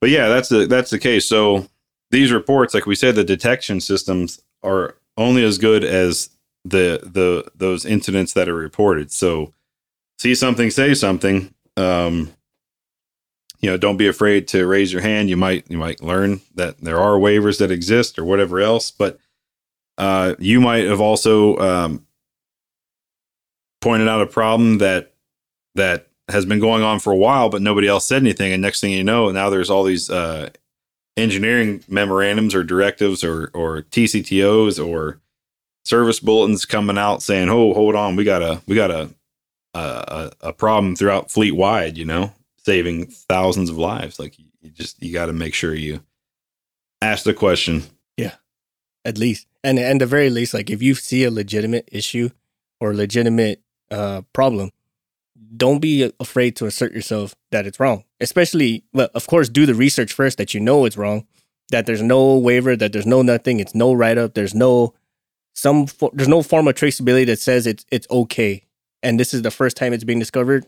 [0.00, 1.26] but yeah, that's the that's the case.
[1.26, 1.68] So
[2.10, 6.30] these reports, like we said, the detection systems are only as good as
[6.64, 9.12] the the those incidents that are reported.
[9.12, 9.54] So
[10.18, 11.54] see something, say something.
[11.76, 12.32] Um,
[13.60, 15.28] you know, don't be afraid to raise your hand.
[15.28, 18.90] You might you might learn that there are waivers that exist or whatever else.
[18.90, 19.18] But
[19.98, 22.06] uh, you might have also um,
[23.80, 25.12] pointed out a problem that
[25.74, 28.52] that has been going on for a while, but nobody else said anything.
[28.52, 30.50] And next thing you know, now there's all these uh,
[31.16, 35.20] engineering memorandums or directives or or TCTOs or
[35.84, 39.10] service bulletins coming out saying, "Oh, hold on, we got a we got a
[39.74, 42.32] a, a problem throughout fleet wide." You know,
[42.64, 44.18] saving thousands of lives.
[44.18, 46.02] Like you just you got to make sure you
[47.02, 47.82] ask the question.
[48.16, 48.34] Yeah,
[49.04, 52.30] at least and and the very least like if you see a legitimate issue
[52.80, 54.70] or legitimate uh problem
[55.56, 58.04] don't be afraid to assert yourself that it's wrong.
[58.20, 61.26] Especially, well, of course, do the research first that you know it's wrong,
[61.70, 64.94] that there's no waiver, that there's no nothing, it's no write up, there's no
[65.54, 68.62] some fo- there's no form of traceability that says it's it's okay,
[69.02, 70.66] and this is the first time it's being discovered.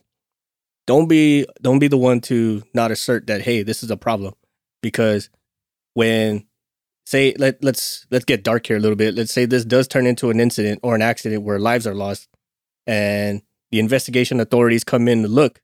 [0.87, 4.35] Don't be don't be the one to not assert that hey, this is a problem,
[4.83, 5.31] because
[5.95, 6.45] when
[7.07, 9.15] say let let's let's get dark here a little bit.
[9.15, 12.29] Let's say this does turn into an incident or an accident where lives are lost,
[12.87, 15.63] and the investigation authorities come in to look,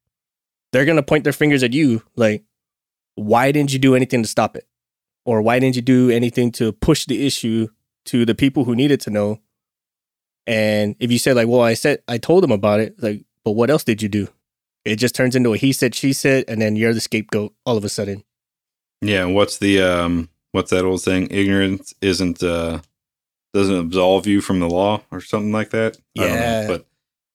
[0.73, 2.45] they're gonna point their fingers at you like,
[3.17, 4.69] why didn't you do anything to stop it,
[5.25, 7.67] or why didn't you do anything to push the issue
[8.05, 9.41] to the people who needed to know?
[10.47, 13.53] And if you say like, well, I said I told them about it, like, but
[13.53, 14.29] what else did you do?
[14.85, 17.77] It just turns into a he said she said, and then you're the scapegoat all
[17.77, 18.25] of a sudden.
[19.03, 21.29] Yeah, what's the um what's that old saying?
[21.31, 22.81] Ignorance isn't uh
[23.55, 25.97] doesn't absolve you from the law or something like that.
[26.19, 26.67] I don't know, Yeah.
[26.69, 26.87] but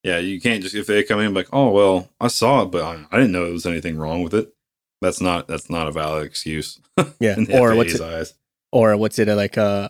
[0.04, 2.84] yeah, you can't just if they come in like, oh well, I saw it, but
[2.84, 4.54] I, I didn't know there was anything wrong with it.
[5.02, 6.80] That's not that's not a valid excuse
[7.20, 8.34] Yeah, or FAA's what's it, eyes.
[8.72, 9.58] or what's it like?
[9.58, 9.89] Uh,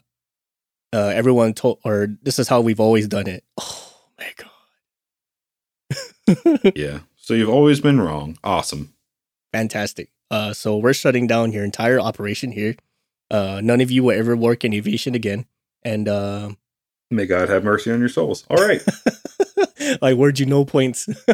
[0.93, 3.43] uh, everyone told, or this is how we've always done it.
[3.59, 3.89] Oh
[4.19, 4.33] my
[6.55, 6.99] god, Yeah.
[7.23, 8.37] So you've always been wrong.
[8.43, 8.93] Awesome.
[9.53, 10.09] fantastic.
[10.29, 12.75] Uh, so we're shutting down your entire operation here.
[13.31, 15.45] Uh, none of you will ever work in aviation again.
[15.83, 16.49] And uh,
[17.09, 18.43] May God have mercy on your souls.
[18.49, 18.81] All right.
[20.01, 21.07] like, where'd you know points?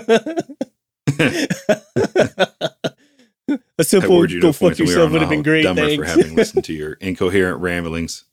[3.80, 5.64] A simple you go fuck points, and we are yourself would have been great.
[5.64, 8.26] Dumber for having listened to your incoherent ramblings.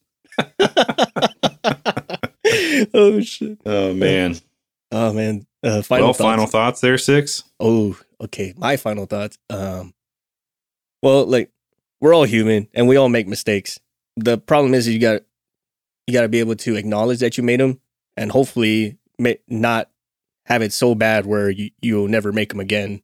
[2.92, 3.58] oh shit.
[3.64, 4.36] Oh man.
[4.92, 5.46] Oh man.
[5.66, 6.24] Uh, final well, thoughts.
[6.24, 7.42] final thoughts there, six.
[7.58, 8.54] Oh, okay.
[8.56, 9.36] My final thoughts.
[9.50, 9.94] Um,
[11.02, 11.50] well, like
[12.00, 13.80] we're all human and we all make mistakes.
[14.16, 15.22] The problem is you got
[16.06, 17.80] you got to be able to acknowledge that you made them
[18.16, 19.90] and hopefully ma- not
[20.44, 23.02] have it so bad where you you'll never make them again,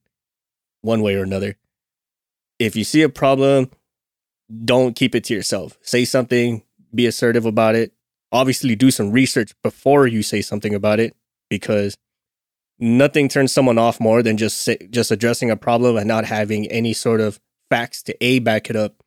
[0.83, 1.57] one way or another.
[2.61, 3.73] If you see a problem,
[4.65, 5.77] don't keep it to yourself.
[5.83, 6.63] Say something.
[6.95, 7.93] Be assertive about it.
[8.31, 11.17] Obviously, do some research before you say something about it
[11.51, 11.97] because
[12.79, 16.93] nothing turns someone off more than just just addressing a problem and not having any
[16.93, 19.03] sort of facts to a back it up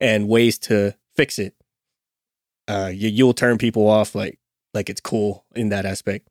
[0.00, 1.54] and ways to fix it.
[2.68, 4.38] Uh, you, you'll turn people off like
[4.74, 6.28] like it's cool in that aspect,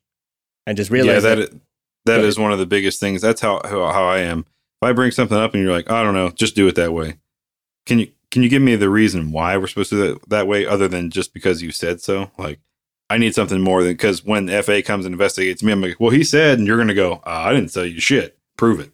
[0.65, 1.61] and just realize yeah, that, that
[2.05, 3.21] that is one of the biggest things.
[3.21, 4.39] That's how, how how I am.
[4.39, 6.93] If I bring something up and you're like, I don't know, just do it that
[6.93, 7.17] way.
[7.85, 10.47] Can you can you give me the reason why we're supposed to do it that
[10.47, 12.31] way, other than just because you said so?
[12.37, 12.59] Like,
[13.09, 15.99] I need something more than because when the FA comes and investigates me, I'm like,
[15.99, 18.37] well, he said, and you're gonna go, uh, I didn't tell you shit.
[18.57, 18.91] Prove it.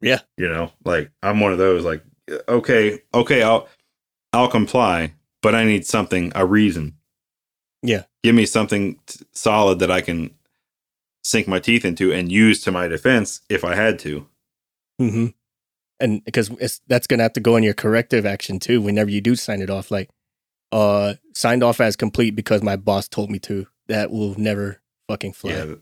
[0.00, 0.20] Yeah.
[0.36, 1.84] you know, like I'm one of those.
[1.84, 2.02] Like,
[2.48, 3.68] okay, okay, I'll
[4.32, 6.96] I'll comply, but I need something, a reason.
[7.82, 8.04] Yeah.
[8.22, 10.30] give me something t- solid that I can
[11.22, 14.26] sink my teeth into and use to my defense if I had to.
[15.00, 15.26] Mm-hmm.
[16.00, 16.50] and because
[16.86, 18.80] that's gonna have to go in your corrective action too.
[18.80, 20.08] Whenever you do sign it off, like
[20.74, 23.66] uh, signed off as complete because my boss told me to.
[23.86, 25.52] That will never fucking fly.
[25.52, 25.74] Yeah,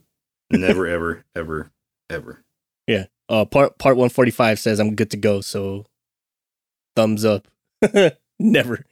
[0.50, 1.70] never, ever, ever,
[2.10, 2.44] ever.
[2.86, 3.06] Yeah.
[3.28, 5.40] Uh, part part one forty five says I'm good to go.
[5.40, 5.86] So
[6.94, 7.48] thumbs up.
[8.38, 8.84] never.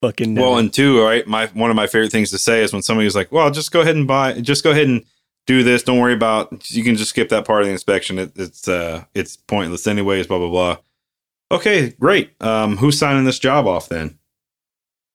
[0.00, 0.48] Fucking never.
[0.48, 1.26] Well, and two, right?
[1.26, 3.82] My one of my favorite things to say is when somebody's like, "Well, just go
[3.82, 5.04] ahead and buy, just go ahead and
[5.46, 5.82] do this.
[5.84, 6.70] Don't worry about.
[6.70, 8.18] You can just skip that part of the inspection.
[8.18, 10.26] It, it's uh, it's pointless anyways.
[10.26, 10.76] Blah blah blah."
[11.52, 12.32] Okay, great.
[12.40, 14.18] Um, who's signing this job off then?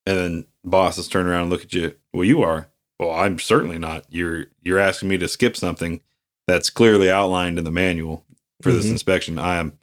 [0.07, 1.93] And then bosses turn around and look at you.
[2.13, 2.69] Well, you are.
[2.97, 4.05] Well, I'm certainly not.
[4.09, 5.99] You're you're asking me to skip something
[6.47, 8.23] that's clearly outlined in the manual
[8.61, 8.91] for this Mhm.
[8.91, 9.37] inspection.
[9.37, 9.77] I am.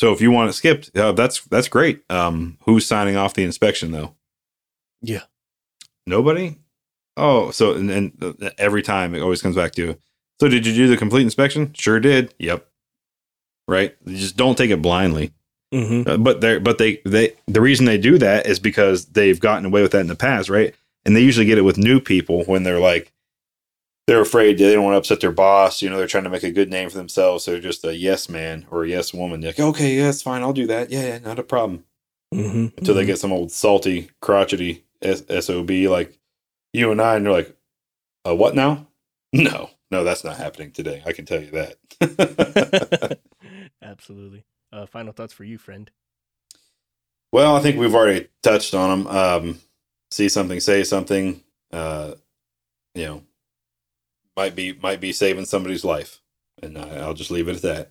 [0.00, 2.02] So if you want it skipped, uh, that's that's great.
[2.08, 4.14] Um, who's signing off the inspection though?
[5.02, 5.24] Yeah.
[6.06, 6.56] Nobody.
[7.18, 9.98] Oh, so and, and uh, every time it always comes back to.
[10.40, 11.74] So did you do the complete inspection?
[11.74, 12.34] Sure did.
[12.38, 12.66] Yep.
[13.68, 13.94] Right.
[14.06, 15.32] You just don't take it blindly.
[15.72, 16.08] Mhm.
[16.08, 19.66] Uh, but they but they they the reason they do that is because they've gotten
[19.66, 20.74] away with that in the past, right?
[21.04, 23.12] And they usually get it with new people when they're like
[24.06, 25.80] they're afraid they don't want to upset their boss.
[25.82, 27.44] You know, they're trying to make a good name for themselves.
[27.44, 29.40] They're just a yes man or a yes woman.
[29.40, 30.42] They're like, okay, yeah, that's fine.
[30.42, 30.90] I'll do that.
[30.90, 31.84] Yeah, yeah, not a problem.
[32.34, 32.76] Mhm.
[32.76, 34.84] Until they get some old salty, crotchety
[35.40, 36.18] sob like
[36.72, 37.56] you and I, and they're like,
[38.26, 38.86] uh, what now?
[39.32, 41.04] No, no, that's not happening today.
[41.06, 43.18] I can tell you that.
[43.82, 44.44] Absolutely.
[44.72, 45.90] Uh, final thoughts for you, friend.
[47.32, 49.16] Well, I think we've already touched on them.
[49.16, 49.58] Um,
[50.10, 51.40] see something, say something.
[51.72, 52.14] Uh,
[52.94, 53.22] you know,
[54.36, 56.20] might be might be saving somebody's life,
[56.62, 57.90] and I, I'll just leave it at that.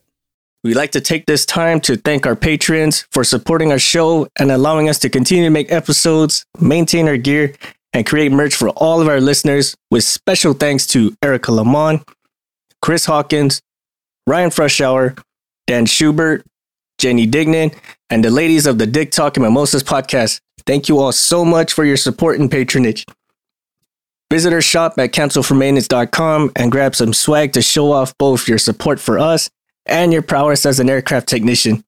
[0.64, 4.52] We'd like to take this time to thank our patrons for supporting our show and
[4.52, 7.56] allowing us to continue to make episodes, maintain our gear,
[7.94, 9.74] and create merch for all of our listeners.
[9.90, 12.04] With special thanks to Erica Lamont,
[12.82, 13.62] Chris Hawkins,
[14.28, 15.22] Ryan Freshour,
[15.66, 16.46] Dan Schubert,
[17.00, 17.76] Jenny Dignan,
[18.10, 20.42] and the ladies of the Dick Talk and Mimosas podcast.
[20.66, 23.06] Thank you all so much for your support and patronage.
[24.32, 29.00] Visit our shop at cancelformaintenance.com and grab some swag to show off both your support
[29.00, 29.50] for us
[29.88, 31.84] and your prowess as an aircraft technician.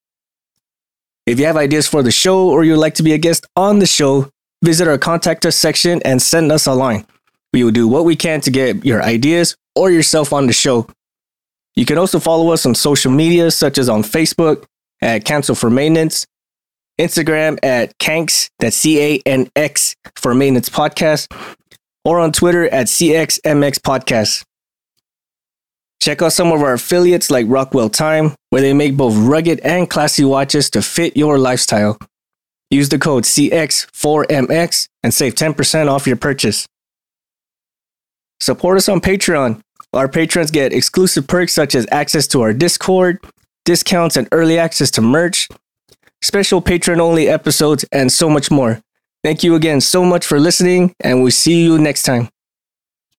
[1.28, 3.78] If you have ideas for the show or you'd like to be a guest on
[3.78, 4.32] the show,
[4.64, 7.05] visit our contact us section and send us a line.
[7.53, 10.88] We will do what we can to get your ideas or yourself on the show.
[11.76, 14.66] You can also follow us on social media, such as on Facebook
[15.01, 16.25] at Cancel for Maintenance,
[16.99, 21.33] Instagram at Canx, that's C A N X for Maintenance Podcast,
[22.05, 24.43] or on Twitter at CXMX Podcast.
[26.01, 29.89] Check out some of our affiliates like Rockwell Time, where they make both rugged and
[29.89, 31.97] classy watches to fit your lifestyle.
[32.71, 36.65] Use the code CX4MX and save 10% off your purchase.
[38.39, 39.61] Support us on Patreon.
[39.93, 43.19] Our patrons get exclusive perks such as access to our Discord,
[43.66, 45.47] discounts and early access to merch,
[46.22, 48.82] special patron only episodes, and so much more.
[49.24, 52.30] Thank you again so much for listening, and we'll see you next time.